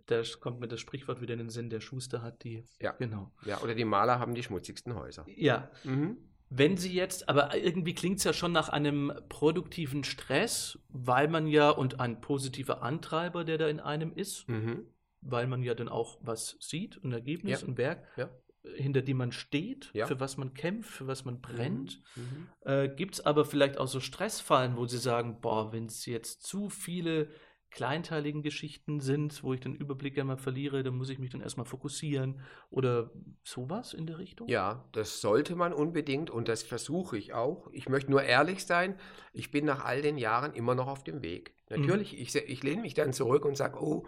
Da 0.06 0.22
kommt 0.40 0.60
mir 0.60 0.68
das 0.68 0.80
Sprichwort 0.80 1.20
wieder 1.20 1.34
in 1.34 1.40
den 1.40 1.50
Sinn, 1.50 1.68
der 1.68 1.80
Schuster 1.80 2.22
hat 2.22 2.42
die. 2.42 2.64
Ja, 2.80 2.92
genau. 2.92 3.32
Ja, 3.44 3.60
oder 3.60 3.74
die 3.74 3.84
Maler 3.84 4.18
haben 4.18 4.34
die 4.34 4.42
schmutzigsten 4.42 4.94
Häuser. 4.94 5.26
Ja. 5.28 5.70
Mhm. 5.84 6.16
Wenn 6.50 6.78
Sie 6.78 6.94
jetzt, 6.94 7.28
aber 7.28 7.54
irgendwie 7.54 7.94
klingt 7.94 8.18
es 8.18 8.24
ja 8.24 8.32
schon 8.32 8.52
nach 8.52 8.70
einem 8.70 9.12
produktiven 9.28 10.02
Stress, 10.04 10.78
weil 10.88 11.28
man 11.28 11.46
ja, 11.46 11.68
und 11.68 12.00
ein 12.00 12.22
positiver 12.22 12.82
Antreiber, 12.82 13.44
der 13.44 13.58
da 13.58 13.68
in 13.68 13.80
einem 13.80 14.14
ist, 14.14 14.48
mhm. 14.48 14.86
weil 15.20 15.46
man 15.46 15.62
ja 15.62 15.74
dann 15.74 15.90
auch 15.90 16.18
was 16.22 16.56
sieht, 16.58 17.04
ein 17.04 17.12
Ergebnis, 17.12 17.60
ja. 17.60 17.68
ein 17.68 17.76
Werk. 17.76 18.06
Ja 18.16 18.30
hinter 18.74 19.02
die 19.02 19.14
man 19.14 19.32
steht, 19.32 19.90
ja. 19.92 20.06
für 20.06 20.20
was 20.20 20.36
man 20.36 20.54
kämpft, 20.54 20.90
für 20.90 21.06
was 21.06 21.24
man 21.24 21.40
brennt. 21.40 22.00
Mhm. 22.16 22.22
mhm. 22.22 22.48
Äh, 22.62 22.88
Gibt 22.88 23.14
es 23.14 23.26
aber 23.26 23.44
vielleicht 23.44 23.78
auch 23.78 23.88
so 23.88 24.00
Stressfallen, 24.00 24.76
wo 24.76 24.86
Sie 24.86 24.98
sagen, 24.98 25.40
boah, 25.40 25.72
wenn 25.72 25.86
es 25.86 26.06
jetzt 26.06 26.42
zu 26.42 26.68
viele 26.68 27.28
kleinteiligen 27.70 28.42
Geschichten 28.42 29.00
sind, 29.00 29.42
wo 29.42 29.52
ich 29.52 29.60
den 29.60 29.74
Überblick 29.74 30.18
einmal 30.18 30.38
verliere, 30.38 30.82
dann 30.82 30.96
muss 30.96 31.10
ich 31.10 31.18
mich 31.18 31.30
dann 31.30 31.42
erstmal 31.42 31.66
fokussieren 31.66 32.40
oder 32.70 33.10
sowas 33.44 33.92
in 33.92 34.06
der 34.06 34.18
Richtung? 34.18 34.48
Ja, 34.48 34.88
das 34.92 35.20
sollte 35.20 35.54
man 35.54 35.72
unbedingt 35.72 36.30
und 36.30 36.48
das 36.48 36.62
versuche 36.62 37.18
ich 37.18 37.34
auch. 37.34 37.68
Ich 37.72 37.88
möchte 37.88 38.10
nur 38.10 38.22
ehrlich 38.22 38.64
sein, 38.64 38.98
ich 39.32 39.50
bin 39.50 39.66
nach 39.66 39.84
all 39.84 40.00
den 40.00 40.16
Jahren 40.16 40.54
immer 40.54 40.74
noch 40.74 40.88
auf 40.88 41.04
dem 41.04 41.22
Weg. 41.22 41.54
Mhm. 41.68 41.80
Natürlich, 41.80 42.12
mhm. 42.14 42.18
ich, 42.20 42.34
ich 42.34 42.62
lehne 42.62 42.82
mich 42.82 42.94
dann 42.94 43.12
zurück 43.12 43.44
und 43.44 43.56
sage, 43.56 43.78
oh, 43.82 44.06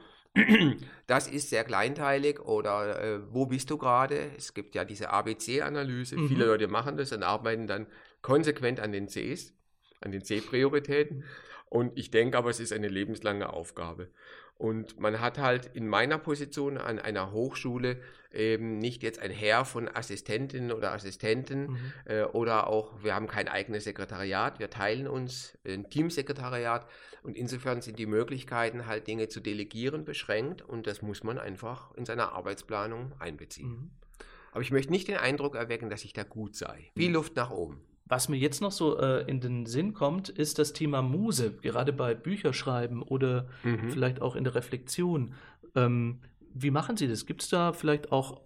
das 1.07 1.27
ist 1.29 1.51
sehr 1.51 1.65
kleinteilig 1.65 2.41
oder 2.41 3.03
äh, 3.03 3.21
wo 3.33 3.47
bist 3.47 3.71
du 3.71 3.79
gerade? 3.79 4.31
Es 4.37 4.55
gibt 4.55 4.75
ja 4.75 4.85
diese 4.85 5.11
ABC-Analyse, 5.11 6.17
mhm. 6.17 6.29
viele 6.29 6.47
Leute 6.47 6.69
machen 6.69 6.97
das 6.97 7.13
und 7.13 7.23
arbeiten 7.23 7.67
dann 7.67 7.87
konsequent 8.23 8.81
an 8.81 8.93
den 8.93 9.09
Cs, 9.09 9.53
an 10.01 10.13
den 10.13 10.23
C-Prioritäten. 10.23 11.25
Und 11.69 11.97
ich 11.97 12.11
denke 12.11 12.37
aber, 12.37 12.51
es 12.51 12.61
ist 12.61 12.73
eine 12.73 12.89
lebenslange 12.89 13.53
Aufgabe. 13.53 14.11
Und 14.61 15.01
man 15.01 15.23
hat 15.23 15.39
halt 15.39 15.71
in 15.73 15.89
meiner 15.89 16.19
Position 16.19 16.77
an 16.77 16.99
einer 16.99 17.33
Hochschule 17.33 17.97
eben 18.31 18.77
nicht 18.77 19.03
jetzt 19.03 19.19
ein 19.19 19.31
Heer 19.31 19.65
von 19.65 19.89
Assistentinnen 19.89 20.71
oder 20.71 20.93
Assistenten 20.93 21.71
mhm. 21.71 21.93
äh, 22.05 22.25
oder 22.25 22.67
auch, 22.67 23.03
wir 23.03 23.15
haben 23.15 23.27
kein 23.27 23.49
eigenes 23.49 23.85
Sekretariat, 23.85 24.59
wir 24.59 24.69
teilen 24.69 25.09
uns 25.09 25.57
ein 25.67 25.89
Teamsekretariat 25.89 26.87
und 27.23 27.39
insofern 27.39 27.81
sind 27.81 27.99
die 27.99 28.05
Möglichkeiten 28.05 28.87
halt 28.87 29.07
Dinge 29.07 29.29
zu 29.29 29.41
delegieren 29.41 30.05
beschränkt 30.05 30.61
und 30.61 30.87
das 30.87 31.01
muss 31.01 31.25
man 31.25 31.39
einfach 31.39 31.95
in 31.95 32.05
seiner 32.05 32.33
Arbeitsplanung 32.33 33.15
einbeziehen. 33.19 33.71
Mhm. 33.71 33.91
Aber 34.53 34.61
ich 34.61 34.73
möchte 34.73 34.93
nicht 34.93 35.09
den 35.09 35.17
Eindruck 35.17 35.55
erwecken, 35.55 35.89
dass 35.89 36.05
ich 36.05 36.13
da 36.13 36.23
gut 36.23 36.55
sei. 36.55 36.91
Wie 36.95 37.09
mhm. 37.09 37.15
Luft 37.15 37.35
nach 37.35 37.51
oben. 37.51 37.81
Was 38.11 38.29
mir 38.29 38.37
jetzt 38.37 38.61
noch 38.61 38.73
so 38.73 38.99
äh, 38.99 39.23
in 39.31 39.41
den 39.41 39.67
Sinn 39.67 39.95
kommt, 39.95 40.29
ist 40.29 40.59
das 40.59 40.73
Thema 40.73 41.01
Muse, 41.01 41.53
gerade 41.63 41.93
bei 41.93 42.13
Bücherschreiben 42.13 43.03
oder 43.03 43.47
mhm. 43.63 43.89
vielleicht 43.89 44.21
auch 44.21 44.35
in 44.35 44.43
der 44.43 44.57
Reflexion. 44.57 45.35
Ähm, 45.77 46.21
wie 46.53 46.73
machen 46.73 46.97
Sie 46.97 47.07
das? 47.07 47.25
Gibt 47.25 47.43
es 47.43 47.51
da 47.51 47.73
vielleicht 47.73 48.11
auch 48.11 48.41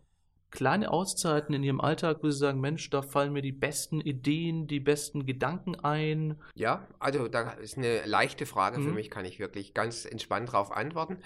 kleine 0.51 0.91
Auszeiten 0.91 1.55
in 1.55 1.63
Ihrem 1.63 1.81
Alltag, 1.81 2.19
wo 2.23 2.31
Sie 2.31 2.37
sagen, 2.37 2.61
Mensch, 2.61 2.91
da 2.91 3.01
fallen 3.01 3.33
mir 3.33 3.41
die 3.41 3.53
besten 3.53 4.03
Ideen, 4.03 4.67
die 4.67 4.81
besten 4.81 5.25
Gedanken 5.25 5.77
ein? 5.77 6.39
Ja, 6.55 6.87
also 6.99 7.29
da 7.29 7.53
ist 7.53 7.79
eine 7.79 8.05
leichte 8.05 8.45
Frage 8.45 8.79
mhm. 8.81 8.85
für 8.85 8.93
mich, 8.93 9.11
kann 9.11 9.25
ich 9.25 9.39
wirklich 9.41 9.73
ganz 9.73 10.05
entspannt 10.05 10.51
darauf 10.51 10.73
antworten. 10.73 11.17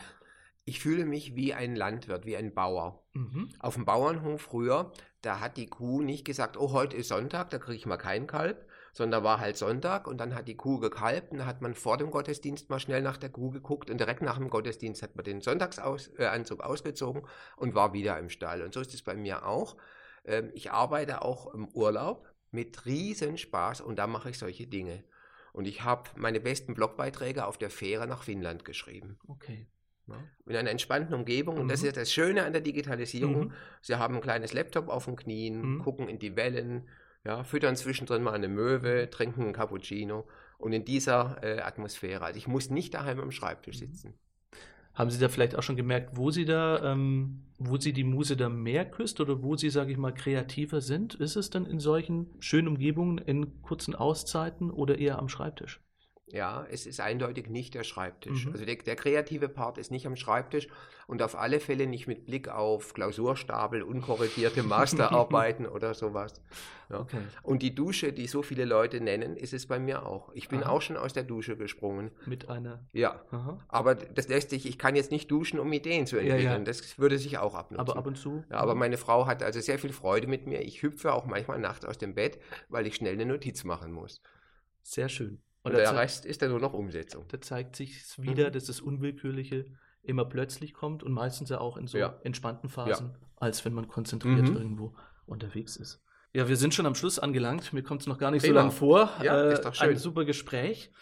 Ich 0.68 0.80
fühle 0.80 1.06
mich 1.06 1.34
wie 1.34 1.54
ein 1.54 1.74
Landwirt, 1.74 2.26
wie 2.26 2.36
ein 2.36 2.52
Bauer. 2.52 3.02
Mhm. 3.14 3.48
Auf 3.58 3.76
dem 3.76 3.86
Bauernhof 3.86 4.42
früher, 4.42 4.92
da 5.22 5.40
hat 5.40 5.56
die 5.56 5.66
Kuh 5.66 6.02
nicht 6.02 6.26
gesagt, 6.26 6.58
oh, 6.58 6.72
heute 6.72 6.94
ist 6.94 7.08
Sonntag, 7.08 7.48
da 7.48 7.58
kriege 7.58 7.78
ich 7.78 7.86
mal 7.86 7.96
keinen 7.96 8.26
Kalb, 8.26 8.66
sondern 8.92 9.24
war 9.24 9.40
halt 9.40 9.56
Sonntag 9.56 10.06
und 10.06 10.18
dann 10.18 10.34
hat 10.34 10.46
die 10.46 10.58
Kuh 10.58 10.78
gekalbt 10.78 11.32
und 11.32 11.38
da 11.38 11.46
hat 11.46 11.62
man 11.62 11.74
vor 11.74 11.96
dem 11.96 12.10
Gottesdienst 12.10 12.68
mal 12.68 12.80
schnell 12.80 13.00
nach 13.00 13.16
der 13.16 13.30
Kuh 13.30 13.48
geguckt 13.48 13.88
und 13.88 13.96
direkt 13.96 14.20
nach 14.20 14.36
dem 14.36 14.50
Gottesdienst 14.50 15.02
hat 15.02 15.16
man 15.16 15.24
den 15.24 15.40
Sonntagsanzug 15.40 16.60
äh, 16.60 16.62
ausgezogen 16.62 17.22
und 17.56 17.74
war 17.74 17.94
wieder 17.94 18.18
im 18.18 18.28
Stall. 18.28 18.60
Und 18.60 18.74
so 18.74 18.82
ist 18.82 18.92
es 18.92 19.00
bei 19.00 19.16
mir 19.16 19.46
auch. 19.46 19.74
Ähm, 20.26 20.50
ich 20.52 20.70
arbeite 20.70 21.22
auch 21.22 21.54
im 21.54 21.68
Urlaub 21.68 22.26
mit 22.50 22.84
riesen 22.84 23.38
Spaß 23.38 23.80
und 23.80 23.96
da 23.96 24.06
mache 24.06 24.28
ich 24.28 24.38
solche 24.38 24.66
Dinge. 24.66 25.02
Und 25.54 25.66
ich 25.66 25.82
habe 25.82 26.10
meine 26.16 26.40
besten 26.40 26.74
Blogbeiträge 26.74 27.46
auf 27.46 27.56
der 27.56 27.70
Fähre 27.70 28.06
nach 28.06 28.22
Finnland 28.22 28.66
geschrieben. 28.66 29.18
Okay. 29.28 29.66
Ja. 30.08 30.16
In 30.46 30.56
einer 30.56 30.70
entspannten 30.70 31.14
Umgebung. 31.14 31.56
Mhm. 31.56 31.60
Und 31.62 31.68
das 31.68 31.82
mhm. 31.82 31.88
ist 31.88 31.96
das 31.96 32.12
Schöne 32.12 32.44
an 32.44 32.52
der 32.52 32.62
Digitalisierung. 32.62 33.46
Mhm. 33.46 33.52
Sie 33.82 33.96
haben 33.96 34.16
ein 34.16 34.20
kleines 34.20 34.52
Laptop 34.52 34.88
auf 34.88 35.04
den 35.04 35.16
Knien, 35.16 35.74
mhm. 35.74 35.78
gucken 35.80 36.08
in 36.08 36.18
die 36.18 36.36
Wellen, 36.36 36.88
ja, 37.24 37.44
füttern 37.44 37.76
zwischendrin 37.76 38.22
mal 38.22 38.32
eine 38.32 38.48
Möwe, 38.48 39.10
trinken 39.10 39.42
einen 39.42 39.52
Cappuccino. 39.52 40.26
Und 40.58 40.72
in 40.72 40.84
dieser 40.84 41.38
äh, 41.42 41.60
Atmosphäre. 41.60 42.24
Also 42.24 42.38
ich 42.38 42.48
muss 42.48 42.70
nicht 42.70 42.94
daheim 42.94 43.20
am 43.20 43.30
Schreibtisch 43.30 43.76
mhm. 43.80 43.86
sitzen. 43.86 44.14
Haben 44.94 45.10
Sie 45.10 45.20
da 45.20 45.28
vielleicht 45.28 45.54
auch 45.54 45.62
schon 45.62 45.76
gemerkt, 45.76 46.16
wo 46.16 46.32
Sie 46.32 46.44
da, 46.44 46.92
ähm, 46.92 47.44
wo 47.58 47.76
Sie 47.76 47.92
die 47.92 48.02
Muse 48.02 48.36
da 48.36 48.48
mehr 48.48 48.84
küsst 48.84 49.20
oder 49.20 49.44
wo 49.44 49.56
Sie, 49.56 49.70
sage 49.70 49.92
ich 49.92 49.96
mal, 49.96 50.12
kreativer 50.12 50.80
sind? 50.80 51.14
Ist 51.14 51.36
es 51.36 51.50
dann 51.50 51.66
in 51.66 51.78
solchen 51.78 52.26
schönen 52.40 52.66
Umgebungen 52.66 53.18
in 53.18 53.62
kurzen 53.62 53.94
Auszeiten 53.94 54.72
oder 54.72 54.98
eher 54.98 55.20
am 55.20 55.28
Schreibtisch? 55.28 55.80
Ja, 56.32 56.66
es 56.70 56.86
ist 56.86 57.00
eindeutig 57.00 57.48
nicht 57.48 57.74
der 57.74 57.84
Schreibtisch. 57.84 58.46
Mhm. 58.46 58.52
Also 58.52 58.64
der, 58.64 58.76
der, 58.76 58.96
kreative 58.96 59.48
Part 59.48 59.78
ist 59.78 59.90
nicht 59.90 60.06
am 60.06 60.16
Schreibtisch 60.16 60.68
und 61.06 61.22
auf 61.22 61.36
alle 61.36 61.58
Fälle 61.60 61.86
nicht 61.86 62.06
mit 62.06 62.26
Blick 62.26 62.48
auf 62.48 62.92
Klausurstapel, 62.92 63.82
unkorrigierte 63.82 64.62
Masterarbeiten 64.64 65.66
oder 65.66 65.94
sowas. 65.94 66.42
Ja. 66.90 67.00
Okay. 67.00 67.18
Und 67.42 67.62
die 67.62 67.74
Dusche, 67.74 68.12
die 68.12 68.26
so 68.26 68.42
viele 68.42 68.64
Leute 68.64 69.00
nennen, 69.00 69.36
ist 69.36 69.52
es 69.52 69.66
bei 69.66 69.78
mir 69.78 70.06
auch. 70.06 70.30
Ich 70.34 70.48
bin 70.48 70.62
Aha. 70.62 70.70
auch 70.70 70.82
schon 70.82 70.96
aus 70.96 71.12
der 71.12 71.22
Dusche 71.22 71.56
gesprungen. 71.56 72.10
Mit 72.26 72.48
einer? 72.48 72.86
Ja. 72.92 73.22
Aha. 73.30 73.58
Aber 73.68 73.94
das 73.94 74.28
lässt 74.28 74.50
sich, 74.50 74.66
ich 74.66 74.78
kann 74.78 74.96
jetzt 74.96 75.10
nicht 75.10 75.30
duschen, 75.30 75.58
um 75.60 75.72
Ideen 75.72 76.06
zu 76.06 76.16
entwickeln. 76.16 76.42
Ja, 76.42 76.58
ja. 76.58 76.64
Das 76.64 76.98
würde 76.98 77.18
sich 77.18 77.38
auch 77.38 77.54
abnutzen. 77.54 77.80
Aber 77.80 77.96
ab 77.96 78.06
und 78.06 78.16
zu? 78.16 78.44
Ja, 78.50 78.58
aber 78.58 78.74
meine 78.74 78.96
Frau 78.96 79.26
hat 79.26 79.42
also 79.42 79.60
sehr 79.60 79.78
viel 79.78 79.92
Freude 79.92 80.26
mit 80.26 80.46
mir. 80.46 80.60
Ich 80.62 80.82
hüpfe 80.82 81.12
auch 81.12 81.26
manchmal 81.26 81.58
nachts 81.58 81.84
aus 81.84 81.98
dem 81.98 82.14
Bett, 82.14 82.38
weil 82.68 82.86
ich 82.86 82.96
schnell 82.96 83.14
eine 83.14 83.26
Notiz 83.26 83.64
machen 83.64 83.92
muss. 83.92 84.20
Sehr 84.82 85.08
schön. 85.08 85.42
Und, 85.70 85.78
der 85.78 85.94
Rest 85.96 86.26
ist 86.26 86.42
dann 86.42 86.50
nur 86.50 86.60
noch 86.60 86.72
Umsetzung. 86.72 87.24
Da 87.28 87.40
zeigt 87.40 87.76
sich 87.76 88.02
wieder, 88.18 88.48
mhm. 88.48 88.52
dass 88.52 88.64
das 88.64 88.80
Unwillkürliche 88.80 89.66
immer 90.02 90.24
plötzlich 90.24 90.74
kommt 90.74 91.02
und 91.02 91.12
meistens 91.12 91.50
ja 91.50 91.60
auch 91.60 91.76
in 91.76 91.86
so 91.86 91.98
ja. 91.98 92.18
entspannten 92.22 92.68
Phasen, 92.68 93.10
ja. 93.10 93.28
als 93.36 93.64
wenn 93.64 93.74
man 93.74 93.88
konzentriert 93.88 94.48
mhm. 94.48 94.56
irgendwo 94.56 94.94
unterwegs 95.26 95.76
ist. 95.76 96.02
Ja, 96.32 96.48
wir 96.48 96.56
sind 96.56 96.74
schon 96.74 96.86
am 96.86 96.94
Schluss 96.94 97.18
angelangt. 97.18 97.72
Mir 97.72 97.82
kommt 97.82 98.02
es 98.02 98.06
noch 98.06 98.18
gar 98.18 98.30
nicht 98.30 98.42
Prima. 98.42 98.60
so 98.60 98.66
lang 98.66 98.70
vor. 98.70 99.10
Ja, 99.22 99.48
äh, 99.48 99.52
ist 99.52 99.64
doch 99.64 99.74
schön. 99.74 99.90
Ein 99.90 99.96
super 99.96 100.24
Gespräch. 100.24 100.92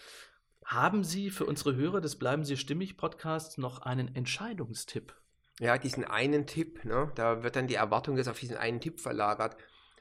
Haben 0.64 1.04
Sie 1.04 1.30
für 1.30 1.44
unsere 1.44 1.76
Hörer 1.76 2.00
des 2.00 2.16
Bleiben 2.16 2.44
Sie 2.44 2.56
stimmig 2.56 2.96
Podcasts 2.96 3.58
noch 3.58 3.82
einen 3.82 4.14
Entscheidungstipp? 4.14 5.14
Ja, 5.60 5.78
diesen 5.78 6.04
einen 6.04 6.46
Tipp, 6.46 6.84
ne? 6.84 7.10
da 7.14 7.42
wird 7.42 7.56
dann 7.56 7.66
die 7.66 7.76
Erwartung 7.76 8.16
jetzt 8.16 8.28
auf 8.28 8.38
diesen 8.38 8.56
einen 8.56 8.80
Tipp 8.80 9.00
verlagert. 9.00 9.56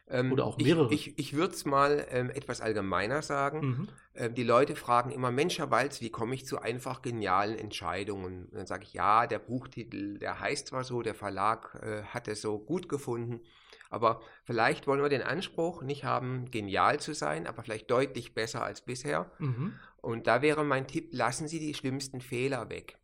Ähm, 0.07 0.31
Oder 0.31 0.45
auch 0.45 0.57
mehrere. 0.57 0.93
Ich, 0.93 1.07
ich, 1.07 1.19
ich 1.19 1.33
würde 1.33 1.53
es 1.53 1.65
mal 1.65 2.05
ähm, 2.11 2.29
etwas 2.29 2.61
allgemeiner 2.61 3.21
sagen. 3.21 3.59
Mhm. 3.59 3.87
Ähm, 4.13 4.35
die 4.35 4.43
Leute 4.43 4.75
fragen 4.75 5.09
immer, 5.11 5.31
Mensch, 5.31 5.57
Herr 5.57 5.71
Walz, 5.71 5.99
wie 6.01 6.11
komme 6.11 6.35
ich 6.35 6.45
zu 6.45 6.59
einfach 6.59 7.01
genialen 7.01 7.57
Entscheidungen? 7.57 8.45
Und 8.45 8.53
dann 8.53 8.67
sage 8.67 8.83
ich, 8.83 8.93
ja, 8.93 9.25
der 9.25 9.39
Buchtitel, 9.39 10.19
der 10.19 10.39
heißt 10.39 10.67
zwar 10.67 10.83
so, 10.83 11.01
der 11.01 11.15
Verlag 11.15 11.79
äh, 11.81 12.03
hat 12.03 12.27
es 12.27 12.41
so 12.41 12.59
gut 12.59 12.87
gefunden, 12.87 13.41
aber 13.89 14.21
vielleicht 14.43 14.87
wollen 14.87 15.01
wir 15.01 15.09
den 15.09 15.21
Anspruch 15.21 15.81
nicht 15.81 16.03
haben, 16.03 16.51
genial 16.51 16.99
zu 16.99 17.13
sein, 17.13 17.47
aber 17.47 17.63
vielleicht 17.63 17.89
deutlich 17.89 18.33
besser 18.33 18.63
als 18.63 18.81
bisher. 18.81 19.31
Mhm. 19.39 19.73
Und 20.01 20.27
da 20.27 20.41
wäre 20.41 20.63
mein 20.63 20.87
Tipp, 20.87 21.09
lassen 21.11 21.47
Sie 21.47 21.59
die 21.59 21.73
schlimmsten 21.73 22.21
Fehler 22.21 22.69
weg. 22.69 22.99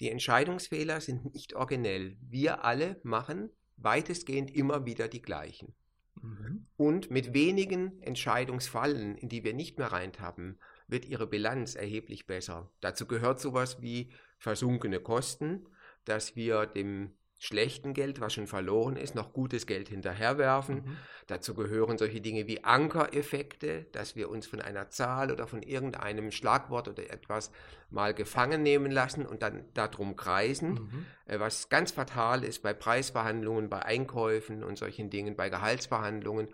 Die 0.00 0.10
Entscheidungsfehler 0.10 1.00
sind 1.00 1.34
nicht 1.34 1.54
originell. 1.54 2.16
Wir 2.20 2.64
alle 2.64 3.00
machen 3.02 3.50
weitestgehend 3.76 4.54
immer 4.54 4.86
wieder 4.86 5.08
die 5.08 5.22
gleichen. 5.22 5.74
Mhm. 6.20 6.66
Und 6.76 7.10
mit 7.10 7.34
wenigen 7.34 8.00
Entscheidungsfallen, 8.02 9.16
in 9.16 9.28
die 9.28 9.44
wir 9.44 9.54
nicht 9.54 9.78
mehr 9.78 9.92
reintappen, 9.92 10.58
wird 10.86 11.06
ihre 11.06 11.26
Bilanz 11.26 11.74
erheblich 11.74 12.26
besser. 12.26 12.70
Dazu 12.80 13.06
gehört 13.06 13.40
sowas 13.40 13.80
wie 13.80 14.10
versunkene 14.38 15.00
Kosten, 15.00 15.66
dass 16.04 16.36
wir 16.36 16.66
dem 16.66 17.12
schlechten 17.42 17.92
Geld, 17.92 18.20
was 18.20 18.34
schon 18.34 18.46
verloren 18.46 18.94
ist, 18.94 19.16
noch 19.16 19.32
gutes 19.32 19.66
Geld 19.66 19.88
hinterherwerfen. 19.88 20.76
Mhm. 20.76 20.96
Dazu 21.26 21.54
gehören 21.54 21.98
solche 21.98 22.20
Dinge 22.20 22.46
wie 22.46 22.62
Ankereffekte, 22.62 23.86
dass 23.90 24.14
wir 24.14 24.30
uns 24.30 24.46
von 24.46 24.60
einer 24.60 24.90
Zahl 24.90 25.32
oder 25.32 25.48
von 25.48 25.60
irgendeinem 25.60 26.30
Schlagwort 26.30 26.86
oder 26.86 27.10
etwas 27.10 27.50
mal 27.90 28.14
gefangen 28.14 28.62
nehmen 28.62 28.92
lassen 28.92 29.26
und 29.26 29.42
dann 29.42 29.64
darum 29.74 30.14
kreisen, 30.14 30.74
mhm. 30.74 31.06
Äh, 31.26 31.40
was 31.40 31.68
ganz 31.68 31.90
fatal 31.90 32.44
ist 32.44 32.62
bei 32.62 32.74
Preisverhandlungen, 32.74 33.68
bei 33.68 33.82
Einkäufen 33.82 34.62
und 34.62 34.78
solchen 34.78 35.10
Dingen, 35.10 35.34
bei 35.34 35.48
Gehaltsverhandlungen. 35.48 36.46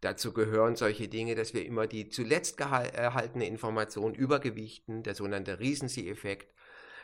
Dazu 0.00 0.32
gehören 0.32 0.74
solche 0.74 1.06
Dinge, 1.06 1.36
dass 1.36 1.54
wir 1.54 1.64
immer 1.64 1.86
die 1.86 2.08
zuletzt 2.08 2.58
erhaltene 2.58 3.46
Information 3.46 4.12
übergewichten, 4.12 5.04
der 5.04 5.14
sogenannte 5.14 5.60
Recency-Effekt 5.60 6.52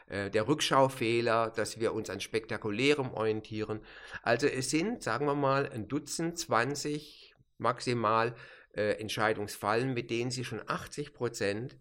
äh, 0.09 0.31
der 0.31 0.49
Rückschaufehler, 0.49 1.51
dass 1.55 1.81
wir 1.81 1.93
uns 1.93 2.11
an 2.11 2.21
spektakulärem 2.21 3.13
orientieren. 3.13 3.81
Also 4.23 4.47
es 4.47 4.71
sind, 4.71 5.03
sagen 5.03 5.27
wir 5.27 5.35
mal, 5.35 5.69
ein 5.71 5.89
Dutzend, 5.89 6.39
20 6.39 7.35
maximal 7.59 8.35
äh, 8.75 8.93
Entscheidungsfallen, 9.01 9.93
mit 9.93 10.11
denen 10.11 10.31
Sie 10.31 10.45
schon 10.45 10.63
80 10.67 11.13
Prozent 11.13 11.77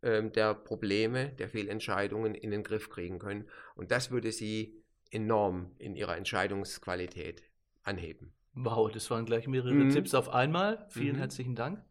äh, 0.00 0.22
der 0.22 0.54
Probleme, 0.54 1.30
der 1.30 1.48
Fehlentscheidungen 1.48 2.34
in 2.34 2.50
den 2.50 2.62
Griff 2.62 2.90
kriegen 2.90 3.18
können. 3.18 3.48
Und 3.74 3.90
das 3.90 4.10
würde 4.10 4.32
Sie 4.32 4.82
enorm 5.10 5.72
in 5.78 5.94
Ihrer 5.94 6.16
Entscheidungsqualität 6.16 7.42
anheben. 7.82 8.32
Wow, 8.54 8.90
das 8.90 9.08
waren 9.10 9.24
gleich 9.24 9.46
mehrere 9.46 9.72
mhm. 9.72 9.90
Tipps 9.90 10.14
auf 10.14 10.30
einmal. 10.30 10.84
Vielen 10.88 11.14
mhm. 11.14 11.20
herzlichen 11.20 11.54
Dank. 11.54 11.84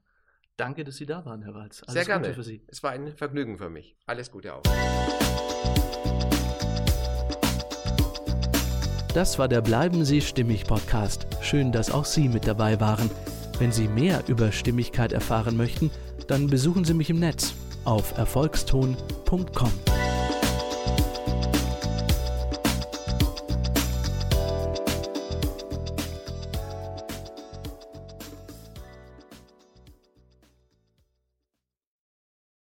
Danke, 0.58 0.84
dass 0.84 0.98
Sie 0.98 1.06
da 1.06 1.24
waren, 1.24 1.44
Herr 1.44 1.54
Walz. 1.54 1.84
Alles 1.84 1.94
Sehr 1.94 2.06
gerne. 2.06 2.24
Gute 2.26 2.34
für 2.34 2.44
Sie. 2.44 2.62
Es 2.66 2.82
war 2.82 2.90
ein 2.90 3.16
Vergnügen 3.16 3.60
für 3.60 3.70
mich. 3.70 3.96
Alles 4.08 4.32
Gute 4.32 4.56
auch. 4.56 4.64
Das 9.14 9.38
war 9.38 9.48
der 9.48 9.62
Bleiben 9.62 10.04
Sie 10.04 10.20
stimmig 10.20 10.66
Podcast. 10.66 11.28
Schön, 11.42 11.72
dass 11.72 11.92
auch 11.92 12.06
Sie 12.06 12.28
mit 12.28 12.48
dabei 12.48 12.80
waren. 12.80 13.10
Wenn 13.60 13.72
Sie 13.72 13.88
mehr 13.88 14.24
über 14.28 14.52
Stimmigkeit 14.52 15.14
erfahren 15.14 15.58
möchten, 15.58 15.92
dann 16.28 16.48
besuchen 16.48 16.86
Sie 16.86 16.96
mich 16.96 17.12
im 17.12 17.20
Netz 17.20 17.54
auf 17.86 18.18
erfolgston.com. 18.18 19.72